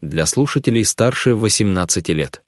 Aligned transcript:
для 0.00 0.26
слушателей 0.26 0.84
старше 0.84 1.34
18 1.34 2.08
лет. 2.10 2.42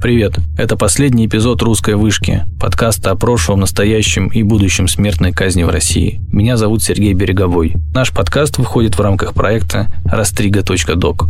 Привет, 0.00 0.38
это 0.56 0.76
последний 0.76 1.26
эпизод 1.26 1.62
«Русской 1.62 1.96
вышки», 1.96 2.44
подкаста 2.60 3.10
о 3.10 3.16
прошлом, 3.16 3.60
настоящем 3.60 4.28
и 4.28 4.42
будущем 4.42 4.86
смертной 4.88 5.32
казни 5.32 5.64
в 5.64 5.70
России. 5.70 6.20
Меня 6.30 6.56
зовут 6.56 6.82
Сергей 6.82 7.12
Береговой. 7.14 7.74
Наш 7.92 8.12
подкаст 8.12 8.58
выходит 8.58 8.96
в 8.96 9.00
рамках 9.00 9.34
проекта 9.34 9.88
«Растрига.док». 10.04 11.28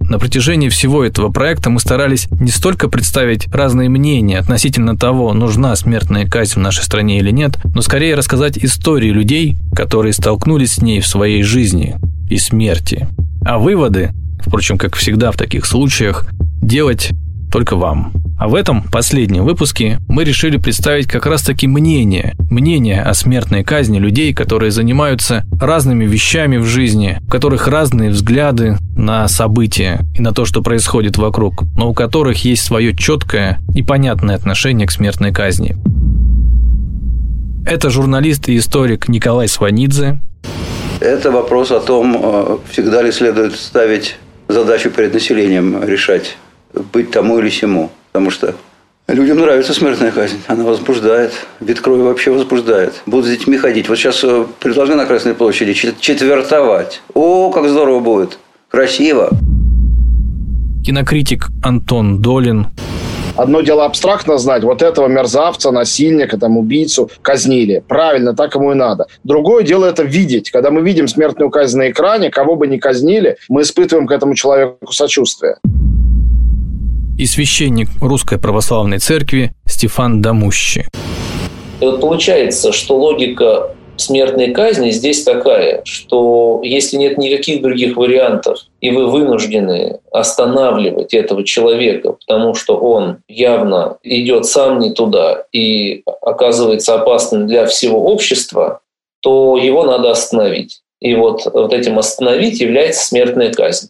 На 0.00 0.18
протяжении 0.18 0.68
всего 0.68 1.04
этого 1.04 1.30
проекта 1.30 1.70
мы 1.70 1.80
старались 1.80 2.28
не 2.30 2.50
столько 2.50 2.88
представить 2.88 3.48
разные 3.48 3.88
мнения 3.88 4.38
относительно 4.38 4.96
того, 4.96 5.32
нужна 5.34 5.74
смертная 5.76 6.26
казнь 6.26 6.54
в 6.54 6.62
нашей 6.62 6.84
стране 6.84 7.18
или 7.18 7.30
нет, 7.30 7.58
но 7.74 7.82
скорее 7.82 8.14
рассказать 8.14 8.56
истории 8.58 9.10
людей, 9.10 9.56
которые 9.74 10.12
столкнулись 10.12 10.74
с 10.74 10.82
ней 10.82 11.00
в 11.00 11.06
своей 11.06 11.42
жизни 11.42 11.96
и 12.28 12.38
смерти. 12.38 13.08
А 13.44 13.58
выводы, 13.58 14.10
впрочем, 14.40 14.78
как 14.78 14.96
всегда 14.96 15.30
в 15.30 15.36
таких 15.36 15.66
случаях, 15.66 16.26
делать 16.62 17.12
только 17.54 17.76
вам. 17.76 18.12
А 18.36 18.48
в 18.48 18.56
этом 18.56 18.82
последнем 18.82 19.44
выпуске 19.44 20.00
мы 20.08 20.24
решили 20.24 20.56
представить 20.56 21.06
как 21.06 21.24
раз-таки 21.26 21.68
мнение, 21.68 22.34
мнение 22.50 23.00
о 23.00 23.14
смертной 23.14 23.62
казни 23.62 24.00
людей, 24.00 24.34
которые 24.34 24.72
занимаются 24.72 25.44
разными 25.60 26.04
вещами 26.04 26.56
в 26.56 26.64
жизни, 26.64 27.18
у 27.24 27.30
которых 27.30 27.68
разные 27.68 28.10
взгляды 28.10 28.76
на 28.96 29.28
события 29.28 30.04
и 30.16 30.20
на 30.20 30.32
то, 30.32 30.46
что 30.46 30.62
происходит 30.62 31.16
вокруг, 31.16 31.62
но 31.76 31.88
у 31.88 31.94
которых 31.94 32.44
есть 32.44 32.64
свое 32.64 32.96
четкое 32.96 33.60
и 33.72 33.82
понятное 33.82 34.34
отношение 34.34 34.88
к 34.88 34.90
смертной 34.90 35.32
казни. 35.32 35.76
Это 37.64 37.88
журналист 37.88 38.48
и 38.48 38.56
историк 38.58 39.08
Николай 39.08 39.46
Сванидзе. 39.46 40.20
Это 41.00 41.30
вопрос 41.30 41.70
о 41.70 41.80
том, 41.80 42.16
э, 42.22 42.58
всегда 42.70 43.02
ли 43.02 43.12
следует 43.12 43.56
ставить 43.56 44.16
задачу 44.48 44.90
перед 44.90 45.12
населением 45.12 45.82
решать 45.84 46.36
быть 46.92 47.10
тому 47.10 47.38
или 47.38 47.50
сему. 47.50 47.90
Потому 48.12 48.30
что 48.30 48.54
людям 49.08 49.38
нравится 49.38 49.74
смертная 49.74 50.12
казнь. 50.12 50.40
Она 50.46 50.64
возбуждает. 50.64 51.32
Вид 51.60 51.80
крови 51.80 52.02
вообще 52.02 52.30
возбуждает. 52.30 53.02
Будут 53.06 53.26
с 53.26 53.30
детьми 53.30 53.56
ходить. 53.56 53.88
Вот 53.88 53.98
сейчас 53.98 54.22
э, 54.24 54.46
предложили 54.60 54.96
на 54.96 55.06
Красной 55.06 55.34
площади 55.34 55.72
четвертовать. 55.72 57.02
О, 57.12 57.50
как 57.50 57.68
здорово 57.68 58.00
будет. 58.00 58.38
Красиво. 58.70 59.30
Кинокритик 60.84 61.48
Антон 61.62 62.20
Долин. 62.20 62.68
Одно 63.36 63.62
дело 63.62 63.84
абстрактно 63.84 64.38
знать, 64.38 64.62
вот 64.62 64.80
этого 64.80 65.08
мерзавца, 65.08 65.72
насильника, 65.72 66.38
там, 66.38 66.56
убийцу 66.56 67.10
казнили. 67.20 67.82
Правильно, 67.88 68.34
так 68.34 68.54
ему 68.54 68.72
и 68.72 68.74
надо. 68.74 69.06
Другое 69.24 69.64
дело 69.64 69.86
это 69.86 70.04
видеть. 70.04 70.50
Когда 70.50 70.70
мы 70.70 70.82
видим 70.82 71.08
смертную 71.08 71.50
казнь 71.50 71.78
на 71.78 71.90
экране, 71.90 72.30
кого 72.30 72.54
бы 72.54 72.68
ни 72.68 72.78
казнили, 72.78 73.36
мы 73.48 73.62
испытываем 73.62 74.06
к 74.06 74.12
этому 74.12 74.34
человеку 74.34 74.92
сочувствие 74.92 75.56
и 77.16 77.26
священник 77.26 77.88
Русской 78.00 78.38
Православной 78.38 78.98
Церкви 78.98 79.54
Стефан 79.66 80.20
Дамущи. 80.20 80.88
И 81.80 81.84
вот 81.84 82.00
получается, 82.00 82.72
что 82.72 82.96
логика 82.96 83.70
смертной 83.96 84.52
казни 84.52 84.90
здесь 84.90 85.24
такая, 85.24 85.82
что 85.84 86.60
если 86.62 86.96
нет 86.96 87.18
никаких 87.18 87.62
других 87.62 87.96
вариантов, 87.96 88.58
и 88.80 88.90
вы 88.90 89.06
вынуждены 89.06 90.00
останавливать 90.12 91.14
этого 91.14 91.44
человека, 91.44 92.16
потому 92.26 92.54
что 92.54 92.76
он 92.76 93.18
явно 93.28 93.98
идет 94.02 94.46
сам 94.46 94.78
не 94.78 94.92
туда 94.92 95.44
и 95.52 96.02
оказывается 96.20 96.94
опасным 96.94 97.46
для 97.46 97.66
всего 97.66 98.06
общества, 98.06 98.80
то 99.20 99.56
его 99.56 99.84
надо 99.84 100.10
остановить. 100.10 100.82
И 101.00 101.14
вот, 101.14 101.46
вот 101.52 101.72
этим 101.72 101.98
остановить 101.98 102.60
является 102.60 103.06
смертная 103.06 103.52
казнь. 103.52 103.86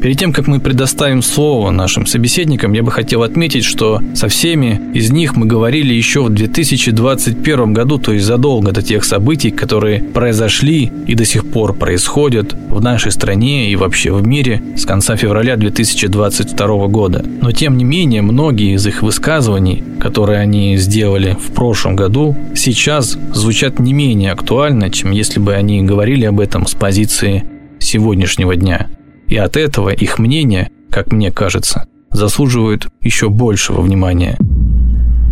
Перед 0.00 0.16
тем, 0.16 0.32
как 0.32 0.46
мы 0.46 0.60
предоставим 0.60 1.22
слово 1.22 1.72
нашим 1.72 2.06
собеседникам, 2.06 2.72
я 2.72 2.84
бы 2.84 2.92
хотел 2.92 3.24
отметить, 3.24 3.64
что 3.64 4.00
со 4.14 4.28
всеми 4.28 4.80
из 4.94 5.10
них 5.10 5.34
мы 5.34 5.46
говорили 5.46 5.92
еще 5.92 6.22
в 6.22 6.30
2021 6.30 7.72
году, 7.72 7.98
то 7.98 8.12
есть 8.12 8.24
задолго 8.24 8.70
до 8.70 8.80
тех 8.80 9.02
событий, 9.04 9.50
которые 9.50 10.00
произошли 10.00 10.92
и 11.08 11.14
до 11.16 11.24
сих 11.24 11.50
пор 11.50 11.74
происходят 11.74 12.54
в 12.68 12.80
нашей 12.80 13.10
стране 13.10 13.72
и 13.72 13.76
вообще 13.76 14.12
в 14.12 14.24
мире 14.24 14.62
с 14.76 14.84
конца 14.84 15.16
февраля 15.16 15.56
2022 15.56 16.86
года. 16.86 17.24
Но 17.42 17.50
тем 17.50 17.76
не 17.76 17.84
менее, 17.84 18.22
многие 18.22 18.74
из 18.74 18.86
их 18.86 19.02
высказываний, 19.02 19.82
которые 19.98 20.38
они 20.38 20.76
сделали 20.76 21.36
в 21.40 21.52
прошлом 21.52 21.96
году, 21.96 22.36
сейчас 22.54 23.18
звучат 23.34 23.80
не 23.80 23.92
менее 23.92 24.30
актуально, 24.30 24.90
чем 24.90 25.10
если 25.10 25.40
бы 25.40 25.54
они 25.54 25.82
говорили 25.82 26.24
об 26.24 26.38
этом 26.38 26.68
с 26.68 26.74
позиции 26.74 27.42
сегодняшнего 27.80 28.54
дня. 28.54 28.88
И 29.28 29.36
от 29.36 29.56
этого 29.56 29.90
их 29.90 30.18
мнение, 30.18 30.70
как 30.90 31.12
мне 31.12 31.30
кажется, 31.30 31.86
заслуживает 32.10 32.86
еще 33.02 33.28
большего 33.28 33.80
внимания. 33.82 34.36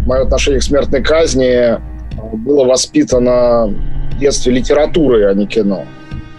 Мое 0.06 0.22
отношение 0.22 0.60
к 0.60 0.62
смертной 0.62 1.02
казни 1.02 1.46
э, 1.46 1.78
было 2.32 2.64
воспитано 2.64 3.74
в 4.12 4.18
детстве 4.18 4.52
литературой, 4.52 5.30
а 5.30 5.34
не 5.34 5.46
кино. 5.46 5.84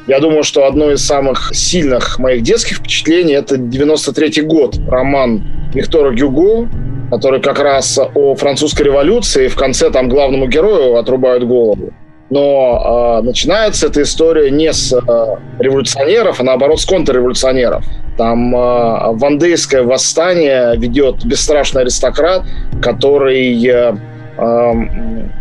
Я 0.07 0.19
думаю, 0.21 0.43
что 0.43 0.65
одно 0.65 0.91
из 0.91 1.05
самых 1.05 1.51
сильных 1.53 2.17
моих 2.17 2.43
детских 2.43 2.77
впечатлений– 2.77 3.33
это 3.33 3.57
93 3.57 4.43
год, 4.43 4.77
роман 4.87 5.43
Виктора 5.73 6.11
Гюго, 6.11 6.69
который 7.09 7.41
как 7.41 7.59
раз 7.59 7.99
о 8.15 8.35
французской 8.35 8.83
революции, 8.83 9.49
в 9.49 9.55
конце 9.55 9.89
там 9.89 10.07
главному 10.07 10.47
герою 10.47 10.95
отрубают 10.95 11.43
голову. 11.43 11.91
Но 12.29 13.19
э, 13.21 13.25
начинается 13.25 13.87
эта 13.87 14.01
история 14.01 14.51
не 14.51 14.73
с 14.73 14.91
э, 14.91 15.35
революционеров, 15.59 16.39
а 16.39 16.43
наоборот 16.43 16.81
с 16.81 16.85
контрреволюционеров. 16.85 17.85
Там 18.17 18.53
э, 18.53 19.11
вандейское 19.13 19.83
восстание 19.83 20.75
ведет 20.77 21.23
бесстрашный 21.25 21.83
аристократ, 21.83 22.43
который 22.81 23.65
э, 23.65 23.95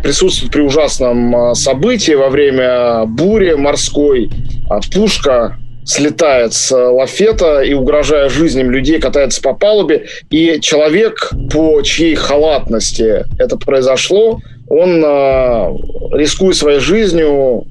присутствует 0.03 0.53
при 0.53 0.63
ужасном 0.63 1.55
событии 1.55 2.13
во 2.13 2.29
время 2.29 3.05
бури 3.07 3.55
морской. 3.55 4.31
А 4.71 4.81
пушка 4.93 5.57
слетает 5.85 6.53
с 6.53 6.75
лафета 6.75 7.63
и, 7.63 7.73
угрожая 7.73 8.29
жизням 8.29 8.71
людей, 8.71 8.99
катается 9.01 9.41
по 9.41 9.55
палубе. 9.55 10.07
И 10.31 10.61
человек, 10.61 11.31
по 11.53 11.81
чьей 11.83 12.15
халатности 12.15 13.25
это 13.39 13.57
произошло, 13.57 14.41
он, 14.69 15.03
э, 15.05 15.77
рискуя 16.13 16.53
своей 16.53 16.81
жизнью, 16.81 17.67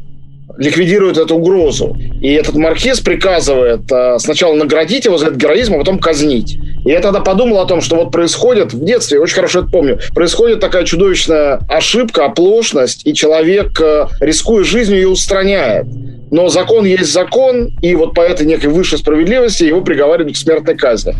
ликвидирует 0.58 1.18
эту 1.18 1.36
угрозу. 1.36 1.98
И 2.22 2.34
этот 2.34 2.56
маркиз 2.56 3.02
приказывает 3.02 3.92
э, 3.92 4.18
сначала 4.20 4.54
наградить 4.56 5.06
его 5.06 5.18
за 5.18 5.28
этот 5.28 5.38
героизм, 5.38 5.76
а 5.76 5.78
потом 5.80 6.00
казнить. 6.00 6.58
И 6.86 6.90
я 6.90 7.02
тогда 7.02 7.20
подумал 7.20 7.60
о 7.60 7.66
том, 7.66 7.82
что 7.82 7.96
вот 7.98 8.12
происходит 8.12 8.74
в 8.74 8.84
детстве, 8.84 9.20
очень 9.20 9.36
хорошо 9.36 9.62
это 9.62 9.70
помню, 9.70 10.00
происходит 10.14 10.60
такая 10.60 10.86
чудовищная 10.86 11.60
ошибка, 11.68 12.26
оплошность, 12.26 13.06
и 13.06 13.14
человек, 13.14 13.80
э, 13.82 14.08
рискуя 14.22 14.64
жизнью, 14.64 14.98
ее 14.98 15.10
устраняет. 15.10 15.88
Но 16.32 16.48
закон 16.50 16.86
есть 16.86 17.12
закон, 17.12 17.78
и 17.82 17.96
вот 17.96 18.14
по 18.14 18.22
этой 18.22 18.46
некой 18.46 18.70
высшей 18.70 18.98
справедливости 18.98 19.64
его 19.64 19.82
приговаривают 19.82 20.36
к 20.36 20.40
смертной 20.40 20.76
казни. 20.76 21.16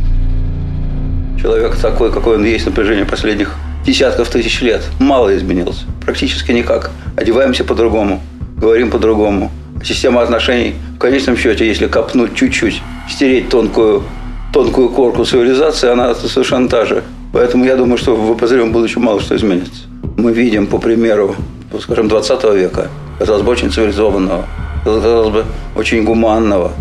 Человек 1.42 1.76
такой, 1.76 2.12
какой 2.12 2.36
он 2.38 2.46
есть 2.46 2.66
напряжение 2.66 3.06
последних 3.06 3.56
десятков 3.86 4.30
тысяч 4.30 4.62
лет. 4.62 4.84
Мало 5.00 5.36
изменился. 5.36 5.86
Практически 6.04 6.52
никак. 6.52 6.92
Одеваемся 7.16 7.64
по-другому, 7.64 8.22
говорим 8.58 8.90
по-другому. 8.90 9.52
Система 9.84 10.22
отношений, 10.22 10.76
в 10.96 10.98
конечном 10.98 11.38
счете, 11.38 11.68
если 11.68 11.88
копнуть 11.88 12.36
чуть-чуть, 12.36 12.82
стереть 13.10 13.50
тонкую, 13.50 14.04
тонкую 14.52 14.90
корку 14.90 15.26
цивилизации, 15.26 15.90
она 15.90 16.16
совершенно 16.16 16.68
та 16.68 16.86
же. 16.86 17.04
Поэтому 17.34 17.66
я 17.66 17.76
думаю, 17.76 17.98
что 17.98 18.16
в 18.16 18.32
обозримом 18.32 18.72
будущем 18.72 19.02
мало 19.02 19.22
что 19.22 19.36
изменится. 19.36 19.84
Мы 20.18 20.32
видим, 20.32 20.68
по 20.68 20.78
примеру, 20.80 21.36
скажем, 21.80 22.08
20 22.08 22.44
века, 22.56 22.88
казалось 23.20 23.44
бы, 23.44 23.52
очень 23.52 23.72
цивилизованного, 23.72 24.46
казалось 24.84 25.30
бы, 25.30 25.46
очень 25.76 26.04
гуманного, 26.04 26.72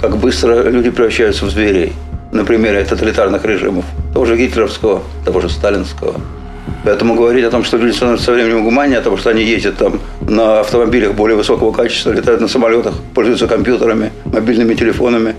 как 0.00 0.16
быстро 0.16 0.68
люди 0.70 0.90
превращаются 0.90 1.44
в 1.44 1.50
зверей 1.50 1.92
на 2.32 2.44
примере 2.44 2.82
тоталитарных 2.84 3.44
режимов, 3.44 3.84
того 4.14 4.24
же 4.24 4.36
гитлеровского, 4.36 5.02
того 5.24 5.40
же 5.40 5.50
сталинского– 5.50 6.14
Поэтому 6.84 7.14
говорить 7.14 7.44
о 7.44 7.50
том, 7.50 7.64
что 7.64 7.76
люди 7.76 7.94
становятся 7.94 8.26
со 8.26 8.32
временем 8.32 8.64
гуманнее, 8.64 8.98
от 8.98 9.04
того, 9.04 9.16
что 9.16 9.30
они 9.30 9.42
ездят 9.42 9.76
там 9.76 10.00
на 10.28 10.60
автомобилях 10.60 11.12
более 11.12 11.36
высокого 11.36 11.72
качества, 11.72 12.12
летают 12.12 12.40
на 12.40 12.48
самолетах, 12.48 12.94
пользуются 13.14 13.46
компьютерами, 13.46 14.12
мобильными 14.24 14.74
телефонами, 14.74 15.34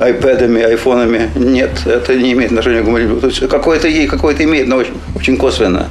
айпэдами, 0.00 0.62
айфонами. 0.62 1.30
Нет, 1.36 1.86
это 1.86 2.14
не 2.14 2.32
имеет 2.32 2.50
отношения 2.50 2.82
к 2.82 2.84
гуманизму. 2.84 3.20
То 3.20 3.26
есть 3.26 3.46
какое-то 3.48 3.88
какое-то 4.06 4.44
имеет, 4.44 4.68
но 4.68 4.76
очень, 4.76 4.94
очень 5.14 5.36
косвенно. 5.36 5.88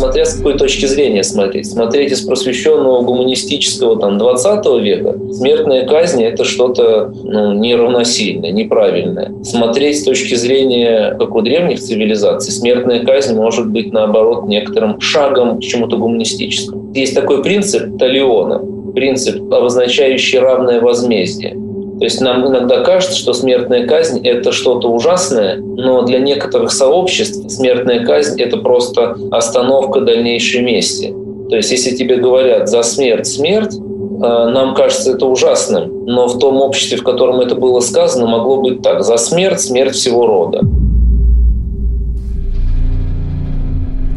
Смотря 0.00 0.24
с 0.24 0.34
какой 0.34 0.56
точки 0.56 0.86
зрения 0.86 1.22
смотреть. 1.22 1.66
Смотреть 1.66 2.12
из 2.12 2.22
просвещенного 2.22 3.02
гуманистического 3.02 3.98
там, 3.98 4.18
20 4.18 4.66
века, 4.82 5.14
смертная 5.32 5.86
казнь– 5.86 6.22
это 6.24 6.44
что-то 6.44 7.12
ну, 7.22 7.52
неравносильное, 7.52 8.50
неправильное. 8.50 9.32
Смотреть 9.42 10.00
с 10.00 10.04
точки 10.04 10.34
зрения, 10.34 11.14
как 11.18 11.34
у 11.34 11.42
древних 11.42 11.80
цивилизаций, 11.80 12.52
смертная 12.52 13.04
казнь 13.04 13.34
может 13.34 13.70
быть, 13.70 13.92
наоборот, 13.92 14.46
некоторым 14.46 15.00
шагом 15.00 15.58
к 15.58 15.62
чему-то 15.62 15.96
гуманистическому. 15.96 16.92
Есть 16.94 17.14
такой 17.14 17.42
принцип 17.42 17.98
Талиона, 17.98 18.60
принцип, 18.94 19.52
обозначающий 19.52 20.38
равное 20.38 20.80
возмездие. 20.80 21.56
То 22.00 22.04
есть 22.04 22.22
нам 22.22 22.48
иногда 22.48 22.80
кажется, 22.80 23.14
что 23.14 23.34
смертная 23.34 23.86
казнь– 23.86 24.20
это 24.26 24.52
что-то 24.52 24.88
ужасное, 24.88 25.58
но 25.58 26.00
для 26.00 26.18
некоторых 26.18 26.72
сообществ 26.72 27.50
смертная 27.50 28.06
казнь– 28.06 28.40
это 28.42 28.56
просто 28.56 29.18
остановка 29.30 30.00
дальнейшей 30.00 30.62
мести. 30.62 31.14
То 31.50 31.56
есть 31.56 31.70
если 31.70 31.94
тебе 31.94 32.16
говорят 32.16 32.70
«за 32.70 32.82
смерть– 32.84 33.26
смерть», 33.28 33.74
э, 33.74 33.78
нам 34.18 34.74
кажется 34.74 35.12
это 35.12 35.26
ужасным, 35.26 36.06
но 36.06 36.26
в 36.26 36.38
том 36.38 36.62
обществе, 36.62 36.96
в 36.96 37.02
котором 37.02 37.38
это 37.40 37.54
было 37.54 37.80
сказано, 37.80 38.26
могло 38.26 38.62
быть 38.62 38.80
так. 38.80 39.02
За 39.02 39.18
смерть– 39.18 39.60
смерть 39.62 39.94
всего 39.94 40.26
рода. 40.26 40.62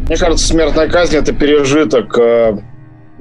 Мне 0.08 0.16
кажется, 0.16 0.46
смертная 0.46 0.88
казнь– 0.88 1.16
это 1.18 1.34
пережиток 1.34 2.18
э, 2.18 2.56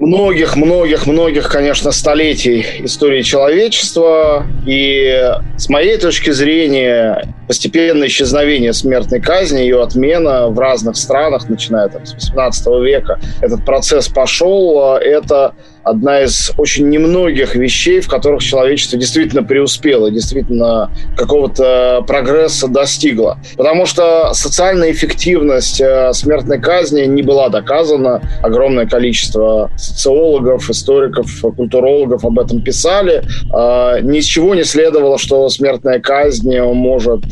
многих-многих-многих, 0.06 1.50
конечно, 1.50 1.92
столетий 1.92 2.66
истории 2.80 3.22
человечества. 3.22 4.46
И 4.66 5.32
с 5.58 5.70
моей 5.70 5.98
точки 5.98 6.32
зрения, 6.32 7.34
постепенное 7.54 8.08
исчезновение 8.08 8.74
смертной 8.74 9.22
казни, 9.22 9.60
ее 9.60 9.84
отмена 9.84 10.48
в 10.48 10.58
разных 10.58 10.98
странах, 10.98 11.48
начиная 11.50 11.88
там, 11.88 12.04
с 12.04 12.16
18 12.16 12.66
века, 12.82 13.20
этот 13.42 13.64
процесс 13.64 14.08
пошел. 14.08 14.96
Это 14.96 15.54
одна 15.84 16.22
из 16.22 16.52
очень 16.58 16.90
немногих 16.90 17.56
вещей, 17.56 18.00
в 18.00 18.08
которых 18.08 18.42
человечество 18.42 18.98
действительно 18.98 19.44
преуспело, 19.44 20.10
действительно 20.10 20.90
какого-то 21.18 22.04
прогресса 22.08 22.68
достигло. 22.68 23.38
Потому 23.56 23.86
что 23.86 24.34
социальная 24.34 24.92
эффективность 24.92 25.82
э, 25.82 26.12
смертной 26.14 26.60
казни 26.60 27.02
не 27.02 27.22
была 27.22 27.50
доказана. 27.50 28.22
Огромное 28.42 28.88
количество 28.88 29.70
социологов, 29.78 30.70
историков, 30.70 31.30
культурологов 31.56 32.26
об 32.26 32.40
этом 32.40 32.62
писали. 32.62 33.24
Э, 33.54 34.00
ни 34.02 34.22
с 34.22 34.26
чего 34.26 34.56
не 34.56 34.64
следовало, 34.64 35.18
что 35.18 35.48
смертная 35.50 36.00
казнь 36.00 36.58
может 36.60 37.26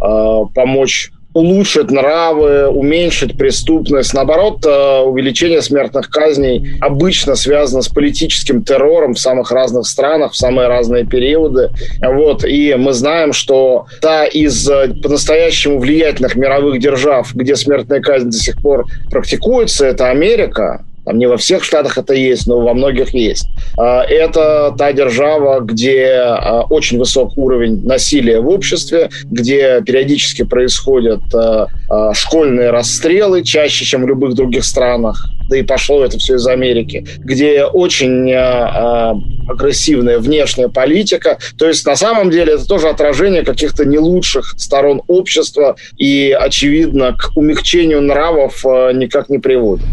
э, 0.00 0.54
помочь 0.54 1.10
улучшить 1.32 1.90
нравы, 1.90 2.68
уменьшить 2.68 3.38
преступность. 3.38 4.14
Наоборот, 4.14 4.64
э, 4.66 5.00
увеличение 5.00 5.62
смертных 5.62 6.10
казней 6.10 6.74
обычно 6.80 7.36
связано 7.36 7.82
с 7.82 7.88
политическим 7.88 8.62
террором 8.62 9.14
в 9.14 9.20
самых 9.20 9.52
разных 9.52 9.86
странах, 9.86 10.32
в 10.32 10.36
самые 10.36 10.68
разные 10.68 11.06
периоды. 11.06 11.70
Вот. 12.02 12.44
И 12.44 12.74
мы 12.74 12.92
знаем, 12.92 13.32
что 13.32 13.86
та 14.00 14.24
из 14.24 14.68
э, 14.68 14.92
по-настоящему 15.02 15.78
влиятельных 15.78 16.34
мировых 16.34 16.80
держав, 16.80 17.32
где 17.34 17.54
смертная 17.54 18.00
казнь 18.00 18.30
до 18.30 18.36
сих 18.36 18.60
пор 18.60 18.86
практикуется, 19.10 19.86
это 19.86 20.08
Америка. 20.08 20.84
Там 21.04 21.18
не 21.18 21.26
во 21.26 21.36
всех 21.36 21.64
штатах 21.64 21.96
это 21.96 22.14
есть, 22.14 22.46
но 22.46 22.60
во 22.60 22.74
многих 22.74 23.14
есть. 23.14 23.46
А, 23.78 24.02
это 24.02 24.74
та 24.76 24.92
держава, 24.92 25.60
где 25.60 26.08
а, 26.12 26.62
очень 26.68 26.98
высок 26.98 27.36
уровень 27.38 27.84
насилия 27.84 28.40
в 28.40 28.48
обществе, 28.48 29.08
где 29.24 29.82
периодически 29.84 30.42
происходят 30.42 31.20
а, 31.34 31.68
школьные 32.12 32.70
расстрелы, 32.70 33.42
чаще, 33.42 33.84
чем 33.84 34.02
в 34.02 34.08
любых 34.08 34.34
других 34.34 34.64
странах. 34.64 35.30
Да 35.48 35.56
и 35.56 35.62
пошло 35.62 36.04
это 36.04 36.18
все 36.18 36.36
из 36.36 36.46
Америки, 36.46 37.04
где 37.18 37.64
очень 37.64 38.32
агрессивная 38.32 40.20
внешняя 40.20 40.68
политика. 40.68 41.38
То 41.58 41.66
есть 41.66 41.84
на 41.84 41.96
самом 41.96 42.30
деле 42.30 42.52
это 42.52 42.68
тоже 42.68 42.88
отражение 42.88 43.42
каких-то 43.42 43.84
не 43.84 43.98
лучших 43.98 44.54
сторон 44.56 45.02
общества 45.08 45.74
и, 45.96 46.36
очевидно, 46.38 47.16
к 47.18 47.36
умягчению 47.36 48.00
нравов 48.00 48.64
никак 48.64 49.28
не 49.28 49.40
приводит. 49.40 49.86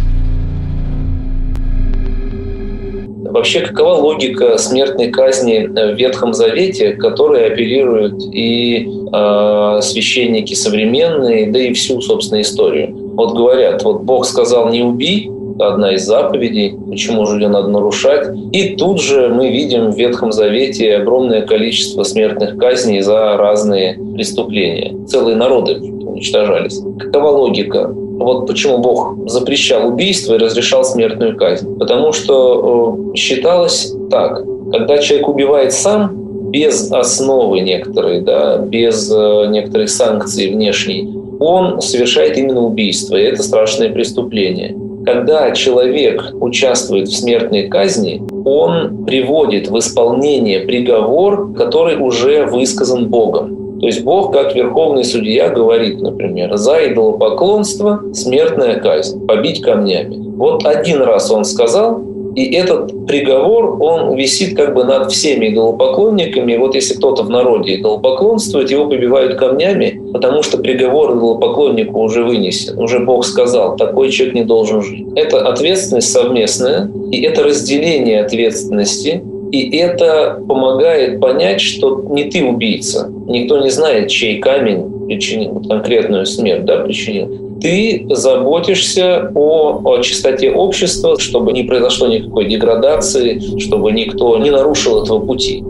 Вообще, 3.32 3.62
какова 3.62 3.96
логика 3.96 4.58
смертной 4.58 5.10
казни 5.10 5.68
в 5.68 5.96
Ветхом 5.96 6.34
Завете, 6.34 6.94
которой 6.94 7.48
оперируют 7.48 8.24
и 8.32 8.88
э, 9.14 9.80
священники 9.82 10.54
современные, 10.54 11.52
да 11.52 11.60
и 11.60 11.74
всю, 11.74 12.02
собственно, 12.02 12.42
историю? 12.42 12.96
Вот 13.16 13.36
говорят, 13.36 13.84
вот 13.84 14.02
Бог 14.02 14.26
сказал 14.26 14.70
«не 14.70 14.84
убий», 14.84 15.32
одна 15.60 15.94
из 15.94 16.06
заповедей, 16.06 16.78
почему 16.88 17.26
же 17.26 17.38
ее 17.38 17.50
надо 17.50 17.70
нарушать. 17.70 18.28
И 18.52 18.76
тут 18.76 19.02
же 19.02 19.30
мы 19.30 19.50
видим 19.50 19.92
в 19.92 19.98
Ветхом 19.98 20.32
Завете 20.32 20.98
огромное 20.98 21.42
количество 21.42 22.04
смертных 22.04 22.58
казней 22.58 23.02
за 23.02 23.38
разные 23.38 23.98
преступления. 24.14 24.96
Целые 25.08 25.36
народы 25.36 25.80
уничтожались. 25.80 26.80
Какова 27.00 27.30
логика? 27.30 27.94
Вот 28.19 28.48
почему 28.48 28.80
Бог 28.80 29.30
запрещал 29.30 29.88
убийство 29.88 30.36
и 30.36 30.38
разрешал 30.38 30.84
смертную 30.84 31.38
казнь. 31.38 31.78
Потому 31.78 32.12
что 32.14 32.98
э, 33.14 33.16
считалось 33.16 33.94
так, 34.10 34.44
когда 34.72 34.98
человек 34.98 35.28
убивает 35.28 35.74
сам, 35.74 36.28
без 36.52 36.92
основы 36.92 37.60
некоторой, 37.60 38.22
да, 38.22 38.58
без 38.58 39.12
э, 39.12 39.48
некоторых 39.50 39.90
санкций 39.90 40.50
внешней, 40.50 41.10
он 41.40 41.81
совершает 41.81 42.38
именно 42.38 42.62
убийство, 42.66 43.16
и 43.16 43.24
это 43.24 43.44
страшное 43.44 43.90
преступление. 43.90 44.75
Когда 45.06 45.52
человек 45.52 46.34
участвует 46.40 47.08
в 47.08 47.16
смертной 47.16 47.68
казни, 47.68 48.22
он 48.46 49.06
приводит 49.06 49.69
в 49.69 49.78
исполнение 49.78 50.62
приговор, 50.62 51.54
который 51.54 51.98
уже 51.98 52.46
высказан 52.46 53.08
Богом. 53.08 53.67
То 53.80 53.86
есть 53.86 54.04
Бог, 54.04 54.34
как 54.34 54.56
верховный 54.56 55.04
судья, 55.04 55.50
говорит, 55.50 56.02
например, 56.02 56.56
за 56.58 56.92
идолопоклонство 56.92 58.02
смертная 58.14 58.80
казнь, 58.80 59.26
побить 59.26 59.62
камнями. 59.62 60.18
Вот 60.36 60.66
один 60.66 61.02
раз 61.02 61.32
он 61.32 61.46
сказал, 61.46 62.02
и 62.38 62.54
этот 62.54 63.08
приговор, 63.08 63.82
он 63.82 64.16
висит 64.16 64.56
как 64.56 64.76
бы 64.76 64.84
над 64.84 65.12
всеми 65.12 65.48
идолопоклонниками. 65.48 66.56
Вот 66.58 66.76
если 66.76 66.94
кто-то 66.94 67.24
в 67.24 67.32
народе 67.32 67.78
идолопоклонствует, 67.78 68.70
его 68.70 68.86
побивают 68.88 69.40
камнями, 69.40 70.00
потому 70.14 70.44
что 70.44 70.60
приговор 70.60 71.18
идолопоклоннику 71.18 72.00
уже 72.00 72.24
вынесен. 72.24 72.78
Уже 72.78 73.00
Бог 73.00 73.26
сказал, 73.26 73.76
такой 73.76 74.12
человек 74.12 74.36
не 74.36 74.44
должен 74.44 74.84
жить. 74.84 75.08
Это 75.16 75.48
ответственность 75.48 76.12
совместная, 76.12 76.92
и 77.12 77.22
это 77.22 77.44
разделение 77.44 78.22
ответственности 78.22 79.24
и 79.52 79.78
это 79.78 80.42
помогает 80.48 81.20
понять, 81.20 81.62
что 81.62 82.02
не 82.10 82.26
ты 82.26 82.44
убийца. 82.44 83.10
Никто 83.28 83.60
не 83.60 83.70
знает, 83.70 84.10
чей 84.10 84.40
камень 84.40 85.08
причинил 85.08 85.62
конкретную 85.68 86.26
смерть, 86.26 86.66
да, 86.66 86.78
причинил. 86.78 87.60
Ты 87.62 88.06
заботишься 88.10 89.32
о, 89.34 89.82
о 89.84 90.02
чистоте 90.02 90.52
общества, 90.52 91.20
чтобы 91.20 91.54
не 91.54 91.64
произошло 91.64 92.08
никакой 92.08 92.46
деградации, 92.46 93.60
чтобы 93.60 93.92
никто 93.92 94.38
не 94.38 94.52
нарушил 94.52 95.04
этого 95.04 95.19
пути. 95.19 95.64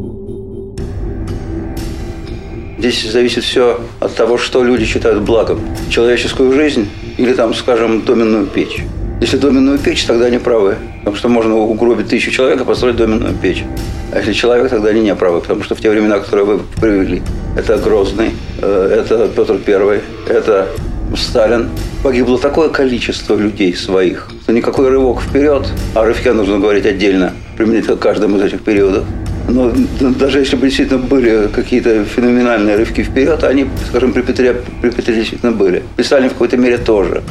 Здесь 2.79 3.09
зависит 3.11 3.43
все 3.43 3.79
от 3.99 4.13
того, 4.15 4.37
что 4.37 4.63
люди 4.63 4.85
считают 4.85 5.23
благом. 5.23 5.59
Человеческую 5.89 6.51
жизнь 6.51 6.87
или, 7.17 7.33
там, 7.33 7.53
скажем, 7.53 8.05
доменную 8.05 8.45
печь. 8.45 8.83
Если 9.19 9.37
доменную 9.37 9.79
печь, 9.79 10.05
тогда 10.05 10.25
они 10.25 10.37
правы. 10.37 10.75
Потому 11.07 11.19
что 11.19 11.29
можно 11.29 11.55
угробить 11.55 12.09
тысячу 12.09 12.31
человек 12.31 12.59
и 12.59 12.65
построить 12.65 12.97
доменную 12.97 13.33
печь. 13.33 13.63
А 14.11 14.17
если 14.17 14.33
человек, 14.33 14.69
тогда 14.69 14.89
они 14.89 14.99
не 14.99 15.15
правы. 15.15 15.39
Потому 15.39 15.63
что 15.63 15.73
в 15.73 15.79
те 15.79 15.89
времена, 15.89 16.19
которые 16.19 16.45
вы 16.45 16.59
привели, 16.81 17.21
это 17.55 17.77
Грозный, 17.77 18.31
э, 18.61 18.99
это 18.99 19.29
Петр 19.33 19.57
Первый, 19.57 20.01
это 20.27 20.67
Сталин. 21.15 21.69
Погибло 22.03 22.37
такое 22.37 22.67
количество 22.67 23.37
людей 23.37 23.73
своих, 23.73 24.29
что 24.43 24.51
никакой 24.51 24.89
рывок 24.89 25.21
вперед, 25.21 25.65
а 25.95 26.03
рывке 26.03 26.33
нужно 26.33 26.59
говорить 26.59 26.85
отдельно, 26.85 27.31
применительно 27.55 27.95
к 27.95 27.99
каждому 27.99 28.37
из 28.39 28.43
этих 28.43 28.59
периодов. 28.59 29.05
Но 29.47 29.71
даже 30.19 30.39
если 30.39 30.57
бы 30.57 30.63
действительно 30.63 30.99
были 30.99 31.47
какие-то 31.47 32.03
феноменальные 32.03 32.75
рывки 32.75 33.01
вперед, 33.01 33.45
они, 33.45 33.67
скажем, 33.87 34.11
при 34.11 34.23
Петре, 34.23 34.57
при 34.81 34.89
Петре 34.89 35.15
действительно 35.15 35.53
были. 35.53 35.83
При 35.95 36.03
Сталине 36.03 36.27
в 36.27 36.33
какой-то 36.33 36.57
мере 36.57 36.77
тоже. 36.77 37.23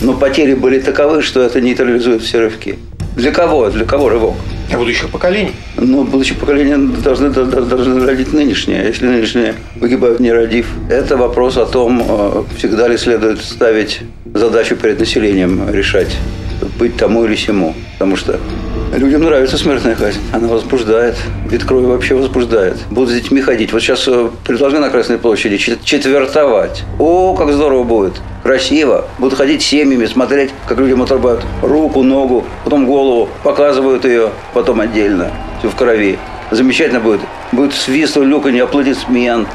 Но 0.00 0.14
потери 0.14 0.54
были 0.54 0.80
таковы, 0.80 1.22
что 1.22 1.42
это 1.42 1.60
нейтрализует 1.60 2.22
все 2.22 2.40
рывки. 2.40 2.76
Для 3.20 3.32
кого? 3.32 3.68
Для 3.68 3.84
кого 3.84 4.08
рывок? 4.08 4.34
Для 4.68 4.78
будущих 4.78 5.10
поколений. 5.10 5.52
Ну, 5.76 6.04
будущие 6.04 6.38
поколения 6.38 6.78
должны, 6.78 7.28
должны 7.28 8.06
родить 8.06 8.32
нынешние. 8.32 8.82
Если 8.86 9.06
нынешние 9.06 9.54
погибают 9.78 10.20
не 10.20 10.32
родив, 10.32 10.66
это 10.88 11.18
вопрос 11.18 11.58
о 11.58 11.66
том, 11.66 12.02
э, 12.02 12.44
всегда 12.56 12.88
ли 12.88 12.96
следует 12.96 13.42
ставить 13.42 14.00
задачу 14.32 14.74
перед 14.74 14.98
населением 14.98 15.68
решать 15.70 16.16
быть 16.78 16.96
тому 16.96 17.26
или 17.26 17.36
сему. 17.36 17.74
Потому 17.98 18.16
что 18.16 18.40
людям 18.98 19.22
нравится 19.22 19.56
смертная 19.56 19.94
казнь. 19.94 20.20
Она 20.32 20.48
возбуждает. 20.48 21.16
Вид 21.46 21.64
крови 21.64 21.86
вообще 21.86 22.14
возбуждает. 22.14 22.76
Будут 22.90 23.10
с 23.10 23.14
детьми 23.14 23.40
ходить. 23.40 23.72
Вот 23.72 23.80
сейчас 23.82 24.06
э, 24.08 24.30
предложили 24.44 24.80
на 24.80 24.90
Красной 24.90 25.18
площади 25.18 25.56
четвертовать. 25.56 26.84
О, 26.98 27.34
как 27.34 27.52
здорово 27.52 27.84
будет. 27.84 28.20
Красиво. 28.42 29.06
Будут 29.18 29.38
ходить 29.38 29.62
семьями, 29.62 30.06
смотреть, 30.06 30.50
как 30.66 30.78
людям 30.78 31.02
отрубают 31.02 31.42
руку, 31.62 32.02
ногу, 32.02 32.44
потом 32.64 32.86
голову, 32.86 33.28
показывают 33.42 34.04
ее, 34.04 34.30
потом 34.54 34.80
отдельно. 34.80 35.30
Все 35.58 35.68
в 35.68 35.76
крови. 35.76 36.18
Замечательно 36.50 37.00
будет. 37.00 37.20
Будет 37.52 37.74
свист, 37.74 38.16
люканье, 38.16 38.64
аплодисмент. 38.64 39.48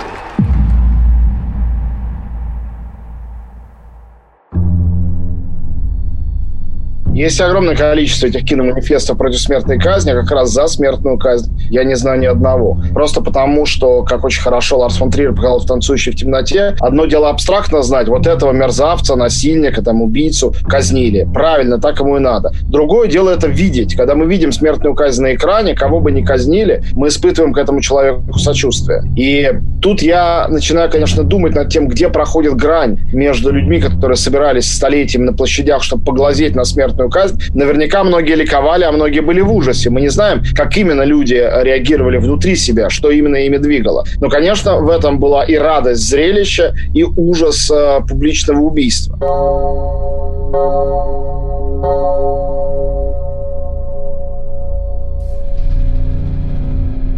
Есть 7.15 7.39
огромное 7.39 7.77
количество 7.77 8.27
этих 8.27 8.43
киноманифестов 8.43 9.17
против 9.17 9.39
смертной 9.39 9.79
казни, 9.79 10.12
а 10.12 10.15
как 10.15 10.29
раз 10.31 10.51
за 10.51 10.67
смертную 10.67 11.17
казнь 11.17 11.50
я 11.69 11.86
не 11.86 11.95
знаю 11.95 12.19
ни 12.19 12.25
одного. 12.25 12.77
Просто 12.93 13.22
потому, 13.22 13.65
что, 13.65 14.03
как 14.03 14.25
очень 14.25 14.41
хорошо 14.41 14.79
Ларс 14.79 14.98
фон 14.98 15.12
Триер 15.12 15.34
показал 15.34 15.60
в 15.60 15.65
«Танцующей 15.65 16.12
в 16.12 16.15
темноте», 16.17 16.75
одно 16.81 17.05
дело 17.05 17.29
абстрактно 17.29 17.84
знать, 17.84 18.10
вот 18.10 18.27
этого 18.27 18.51
мерзавца, 18.51 19.15
насильника, 19.15 19.81
там, 19.81 20.01
убийцу 20.01 20.53
казнили. 20.67 21.25
Правильно, 21.34 21.79
так 21.79 22.01
ему 22.01 22.17
и 22.17 22.19
надо. 22.19 22.51
Другое 22.63 23.07
дело 23.07 23.29
это 23.29 23.48
видеть. 23.48 23.95
Когда 23.95 24.13
мы 24.13 24.25
видим 24.25 24.51
смертную 24.51 24.93
казнь 24.93 25.22
на 25.22 25.36
экране, 25.36 25.74
кого 25.74 26.01
бы 26.01 26.12
ни 26.12 26.22
казнили, 26.22 26.84
мы 26.98 27.07
испытываем 27.07 27.53
к 27.53 27.57
этому 27.57 27.79
человеку 27.79 28.38
сочувствие. 28.38 29.01
И 29.15 29.53
тут 29.81 30.01
я 30.01 30.48
начинаю, 30.50 30.91
конечно, 30.91 31.24
думать 31.24 31.55
над 31.55 31.69
тем, 31.69 31.88
где 31.88 32.10
проходит 32.10 32.55
грань 32.57 33.00
между 33.13 33.53
людьми, 33.53 33.79
которые 33.79 34.17
собирались 34.17 34.69
столетиями 34.69 35.27
на 35.27 35.34
площадях, 35.34 35.81
чтобы 35.81 36.03
поглазеть 36.03 36.55
на 36.55 36.65
смертную 36.65 37.04
смертную 37.05 37.09
казнь, 37.12 37.39
наверняка 37.53 38.03
многие 38.03 38.35
ликовали, 38.35 38.83
а 38.83 38.91
многие 38.91 39.21
были 39.21 39.41
в 39.41 39.51
ужасе. 39.51 39.89
Мы 39.89 40.01
не 40.01 40.09
знаем, 40.09 40.43
как 40.55 40.77
именно 40.77 41.03
люди 41.03 41.33
реагировали 41.33 42.17
внутри 42.17 42.55
себя, 42.55 42.89
что 42.89 43.12
именно 43.12 43.35
ими 43.35 43.57
двигало. 43.57 44.05
Но, 44.21 44.29
конечно, 44.29 44.77
в 44.79 44.89
этом 44.89 45.19
была 45.19 45.43
и 45.43 45.55
радость 45.55 46.09
зрелища, 46.09 46.74
и 46.93 47.03
ужас 47.03 47.71
э, 47.71 48.00
публичного 48.07 48.62
убийства. 48.62 49.17